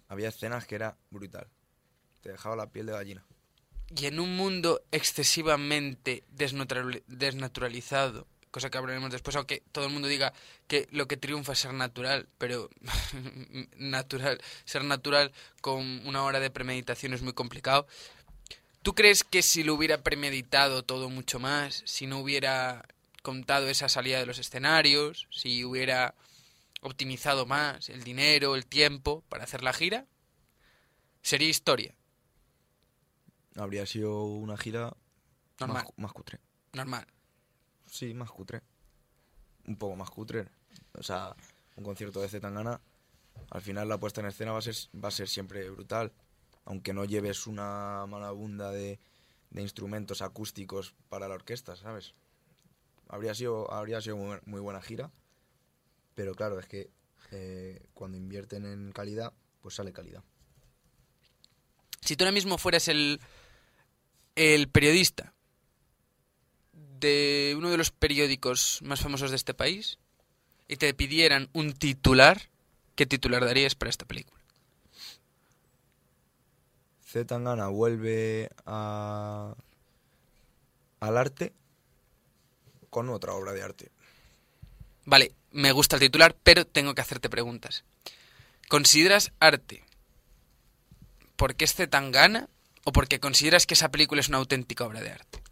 Había 0.07 0.29
escenas 0.29 0.65
que 0.65 0.75
era 0.75 0.97
brutal. 1.11 1.47
Te 2.21 2.31
dejaba 2.31 2.55
la 2.55 2.71
piel 2.71 2.85
de 2.87 2.93
gallina. 2.93 3.25
Y 3.93 4.05
en 4.07 4.19
un 4.19 4.35
mundo 4.35 4.81
excesivamente 4.91 6.23
desnatural- 6.35 7.03
desnaturalizado, 7.07 8.27
cosa 8.51 8.69
que 8.69 8.77
hablaremos 8.77 9.11
después, 9.11 9.35
aunque 9.35 9.63
todo 9.71 9.85
el 9.85 9.91
mundo 9.91 10.07
diga 10.07 10.33
que 10.67 10.87
lo 10.91 11.07
que 11.07 11.17
triunfa 11.17 11.53
es 11.53 11.59
ser 11.59 11.73
natural, 11.73 12.27
pero 12.37 12.69
natural, 13.77 14.41
ser 14.63 14.83
natural 14.85 15.33
con 15.61 16.07
una 16.07 16.23
hora 16.23 16.39
de 16.39 16.49
premeditación 16.49 17.13
es 17.13 17.21
muy 17.21 17.33
complicado. 17.33 17.85
¿Tú 18.81 18.95
crees 18.95 19.23
que 19.23 19.41
si 19.41 19.63
lo 19.63 19.73
hubiera 19.73 20.03
premeditado 20.03 20.83
todo 20.83 21.09
mucho 21.09 21.39
más, 21.39 21.83
si 21.85 22.07
no 22.07 22.19
hubiera 22.19 22.85
contado 23.23 23.67
esa 23.67 23.89
salida 23.89 24.19
de 24.19 24.25
los 24.25 24.37
escenarios, 24.39 25.27
si 25.31 25.65
hubiera 25.65 26.15
optimizado 26.81 27.45
más 27.45 27.89
el 27.89 28.03
dinero, 28.03 28.55
el 28.55 28.65
tiempo 28.65 29.23
para 29.27 29.43
hacer 29.43 29.63
la 29.63 29.73
gira, 29.73 30.05
sería 31.23 31.49
historia? 31.49 31.95
Habría 33.55 33.85
sido 33.85 34.25
una 34.25 34.57
gira 34.57 34.95
Normal. 35.59 35.83
Más, 35.83 35.93
más 35.97 36.13
cutre. 36.13 36.39
Normal. 36.73 37.07
Sí, 37.85 38.13
más 38.13 38.31
cutre. 38.31 38.61
Un 39.67 39.77
poco 39.77 39.95
más 39.95 40.09
cutre. 40.09 40.47
O 40.93 41.03
sea, 41.03 41.35
un 41.75 41.83
concierto 41.83 42.21
de 42.21 42.27
Zetangana, 42.27 42.81
al 43.49 43.61
final 43.61 43.87
la 43.87 43.97
puesta 43.97 44.21
en 44.21 44.27
escena 44.27 44.51
va 44.51 44.59
a 44.59 44.61
ser, 44.61 44.75
va 45.01 45.07
a 45.07 45.11
ser 45.11 45.27
siempre 45.27 45.69
brutal. 45.69 46.11
Aunque 46.65 46.93
no 46.93 47.05
lleves 47.05 47.47
una 47.47 48.05
malabunda 48.07 48.71
de, 48.71 48.99
de 49.51 49.61
instrumentos 49.61 50.21
acústicos 50.21 50.95
para 51.09 51.27
la 51.27 51.35
orquesta, 51.35 51.75
¿sabes? 51.75 52.15
Habría 53.07 53.35
sido, 53.35 53.71
habría 53.71 54.01
sido 54.01 54.17
muy, 54.17 54.37
muy 54.45 54.59
buena 54.59 54.81
gira. 54.81 55.11
Pero 56.15 56.33
claro, 56.33 56.59
es 56.59 56.67
que 56.67 56.89
eh, 57.31 57.87
cuando 57.93 58.17
invierten 58.17 58.65
en 58.65 58.91
calidad, 58.91 59.33
pues 59.61 59.75
sale 59.75 59.93
calidad. 59.93 60.23
Si 62.01 62.15
tú 62.15 62.23
ahora 62.23 62.31
mismo 62.31 62.57
fueras 62.57 62.87
el, 62.87 63.19
el 64.35 64.69
periodista 64.69 65.33
de 66.73 67.55
uno 67.57 67.69
de 67.69 67.77
los 67.77 67.91
periódicos 67.91 68.79
más 68.83 69.01
famosos 69.01 69.29
de 69.29 69.35
este 69.35 69.53
país 69.53 69.99
y 70.67 70.77
te 70.77 70.93
pidieran 70.93 71.49
un 71.53 71.73
titular, 71.73 72.49
¿qué 72.95 73.05
titular 73.05 73.45
darías 73.45 73.75
para 73.75 73.89
esta 73.89 74.05
película? 74.05 74.41
Zetangana 77.05 77.67
vuelve 77.67 78.49
a, 78.65 79.55
al 80.99 81.17
arte 81.17 81.53
con 82.89 83.09
otra 83.09 83.33
obra 83.33 83.53
de 83.53 83.63
arte. 83.63 83.91
Vale, 85.05 85.33
me 85.51 85.71
gusta 85.71 85.97
el 85.97 86.01
titular, 86.01 86.35
pero 86.43 86.65
tengo 86.65 86.95
que 86.95 87.01
hacerte 87.01 87.29
preguntas. 87.29 87.83
¿Consideras 88.67 89.31
arte 89.39 89.85
porque 91.35 91.65
es 91.65 91.75
Zetangana 91.75 92.49
o 92.85 92.93
porque 92.93 93.19
consideras 93.19 93.65
que 93.65 93.73
esa 93.73 93.91
película 93.91 94.21
es 94.21 94.29
una 94.29 94.37
auténtica 94.37 94.85
obra 94.85 95.01
de 95.01 95.11
arte? 95.11 95.43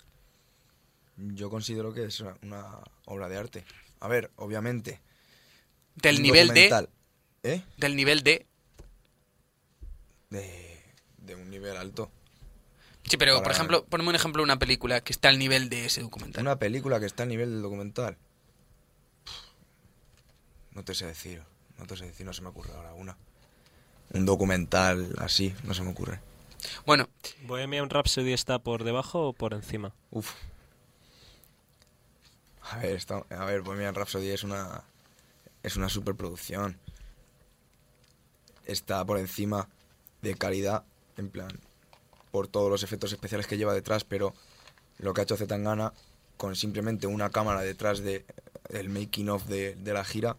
Yo 1.17 1.49
considero 1.49 1.93
que 1.93 2.05
es 2.05 2.19
una, 2.21 2.37
una 2.41 2.79
obra 3.05 3.27
de 3.27 3.37
arte. 3.37 3.65
A 3.99 4.07
ver, 4.07 4.31
obviamente. 4.37 5.01
Del 5.95 6.21
nivel 6.21 6.47
de... 6.53 6.87
¿Eh? 7.43 7.61
Del 7.77 7.95
nivel 7.95 8.23
de... 8.23 8.45
de, 10.29 10.81
de 11.17 11.35
un 11.35 11.49
nivel 11.49 11.75
alto. 11.75 12.09
Sí, 13.03 13.17
pero 13.17 13.43
por 13.43 13.51
ejemplo, 13.51 13.83
ponme 13.85 14.07
un 14.07 14.15
ejemplo 14.15 14.39
de 14.41 14.45
una 14.45 14.59
película 14.59 15.01
que 15.01 15.11
está 15.11 15.27
al 15.27 15.37
nivel 15.37 15.69
de 15.69 15.85
ese 15.85 16.01
documental. 16.01 16.41
Una 16.41 16.57
película 16.57 16.99
que 16.99 17.05
está 17.05 17.23
al 17.23 17.29
nivel 17.29 17.51
del 17.51 17.61
documental. 17.61 18.17
No 20.71 20.83
te 20.83 20.95
sé 20.95 21.05
decir, 21.05 21.43
no 21.77 21.85
te 21.85 21.97
sé 21.97 22.05
decir, 22.05 22.25
no 22.25 22.33
se 22.33 22.41
me 22.41 22.49
ocurre 22.49 22.73
ahora 22.73 22.93
una. 22.93 23.17
Un 24.11 24.25
documental 24.25 25.13
así, 25.19 25.53
no 25.63 25.73
se 25.73 25.83
me 25.83 25.91
ocurre. 25.91 26.19
Bueno, 26.85 27.09
¿Bohemian 27.45 27.89
Rhapsody 27.89 28.33
está 28.33 28.59
por 28.59 28.83
debajo 28.83 29.27
o 29.29 29.33
por 29.33 29.53
encima? 29.53 29.93
Uf. 30.11 30.31
A 32.61 32.77
ver, 32.77 32.95
está, 32.95 33.23
a 33.29 33.45
ver, 33.45 33.61
Bohemian 33.61 33.95
Rhapsody 33.95 34.29
es 34.29 34.43
una 34.43 34.83
es 35.63 35.77
una 35.77 35.89
superproducción. 35.89 36.77
Está 38.65 39.03
por 39.05 39.17
encima 39.17 39.67
de 40.21 40.35
calidad, 40.35 40.83
en 41.17 41.29
plan, 41.29 41.49
por 42.31 42.47
todos 42.47 42.69
los 42.69 42.83
efectos 42.83 43.11
especiales 43.11 43.47
que 43.47 43.57
lleva 43.57 43.73
detrás, 43.73 44.03
pero 44.03 44.33
lo 44.99 45.13
que 45.13 45.21
ha 45.21 45.23
hecho 45.23 45.37
Zetangana 45.37 45.93
con 46.37 46.55
simplemente 46.55 47.07
una 47.07 47.29
cámara 47.29 47.61
detrás 47.61 47.99
de 47.99 48.25
el 48.69 48.89
making 48.89 49.29
of 49.29 49.45
de, 49.45 49.75
de 49.75 49.93
la 49.93 50.03
gira 50.03 50.37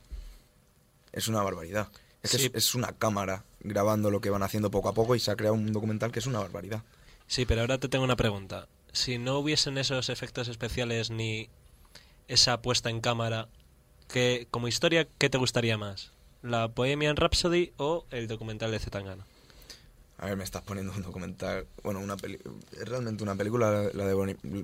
es 1.12 1.28
una 1.28 1.42
barbaridad. 1.42 1.88
Es, 2.24 2.30
que 2.32 2.38
Sí. 2.38 2.44
es, 2.46 2.52
es 2.54 2.74
una 2.74 2.88
cámara 2.92 3.44
grabando 3.60 4.10
lo 4.10 4.20
que 4.20 4.30
van 4.30 4.42
haciendo 4.42 4.70
poco 4.70 4.88
a 4.88 4.94
poco 4.94 5.14
y 5.14 5.20
se 5.20 5.30
ha 5.30 5.36
creado 5.36 5.54
un 5.54 5.72
documental 5.72 6.10
que 6.10 6.18
es 6.18 6.26
una 6.26 6.40
barbaridad. 6.40 6.82
Sí, 7.28 7.44
pero 7.46 7.60
ahora 7.60 7.78
te 7.78 7.88
tengo 7.88 8.04
una 8.04 8.16
pregunta. 8.16 8.66
Si 8.92 9.18
no 9.18 9.38
hubiesen 9.38 9.78
esos 9.78 10.08
efectos 10.08 10.48
especiales 10.48 11.10
ni 11.10 11.48
esa 12.28 12.60
puesta 12.62 12.90
en 12.90 13.00
cámara, 13.00 13.48
¿qué, 14.08 14.46
como 14.50 14.68
historia, 14.68 15.06
¿qué 15.18 15.28
te 15.30 15.38
gustaría 15.38 15.78
más? 15.78 16.10
¿La 16.42 16.66
Bohemian 16.66 17.16
Rhapsody 17.16 17.72
o 17.76 18.04
el 18.10 18.26
documental 18.28 18.70
de 18.70 18.78
Zetangana? 18.78 19.24
A 20.18 20.26
ver, 20.26 20.36
me 20.36 20.44
estás 20.44 20.62
poniendo 20.62 20.92
un 20.92 21.02
documental. 21.02 21.66
Bueno, 21.82 22.00
una 22.00 22.16
peli 22.16 22.38
es 22.72 22.88
realmente 22.88 23.22
una 23.22 23.34
película, 23.34 23.90
la- 23.92 24.06
de 24.06 24.14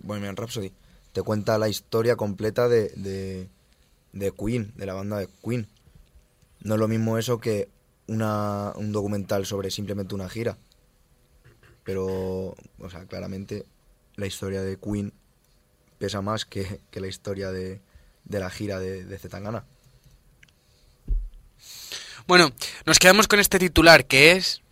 Bohemian 0.03 0.37
Rhapsody. 0.37 0.73
Te 1.12 1.23
cuenta 1.23 1.59
la 1.59 1.68
historia 1.68 2.16
completa 2.16 2.68
de, 2.68 2.88
de, 2.90 3.49
de 4.12 4.33
Queen, 4.33 4.73
de 4.77 4.87
la 4.87 4.94
banda 4.94 5.18
de 5.18 5.29
Queen. 5.42 5.66
No 6.62 6.75
es 6.75 6.81
lo 6.81 6.88
mismo 6.88 7.18
eso 7.18 7.40
que 7.40 7.68
una, 8.07 8.73
un 8.77 8.92
documental 8.92 9.46
sobre 9.46 9.70
simplemente 9.70 10.14
una 10.14 10.29
gira. 10.29 10.59
Pero, 11.85 12.55
o 12.79 12.90
sea, 12.90 13.07
claramente 13.07 13.64
la 14.16 14.27
historia 14.27 14.62
de 14.62 14.79
Queen 14.79 15.12
pesa 15.99 16.20
más 16.23 16.44
que, 16.44 16.81
que 16.90 17.01
la 17.01 17.07
historia 17.07 17.51
de, 17.51 17.81
de 18.25 18.40
la 18.40 18.51
gira 18.51 18.79
de, 18.79 19.05
de 19.05 19.18
Zetangana. 19.18 19.64
bueno, 22.27 22.51
nos 22.87 22.99
quedamos 22.99 23.29
con 23.29 23.40
este 23.40 23.59
titular 23.59 24.07
que 24.07 24.33
es 24.33 24.62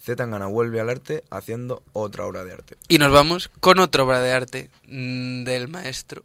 Zetangana 0.00 0.46
vuelve 0.46 0.80
al 0.80 0.88
arte 0.88 1.24
haciendo 1.30 1.82
otra 1.92 2.26
obra 2.26 2.44
de 2.44 2.52
arte. 2.52 2.76
y 2.86 2.98
nos 2.98 3.10
vamos 3.10 3.50
con 3.58 3.80
otra 3.80 4.04
obra 4.04 4.20
de 4.20 4.32
arte 4.32 4.70
mm, 4.86 5.42
del 5.42 5.66
maestro 5.66 6.24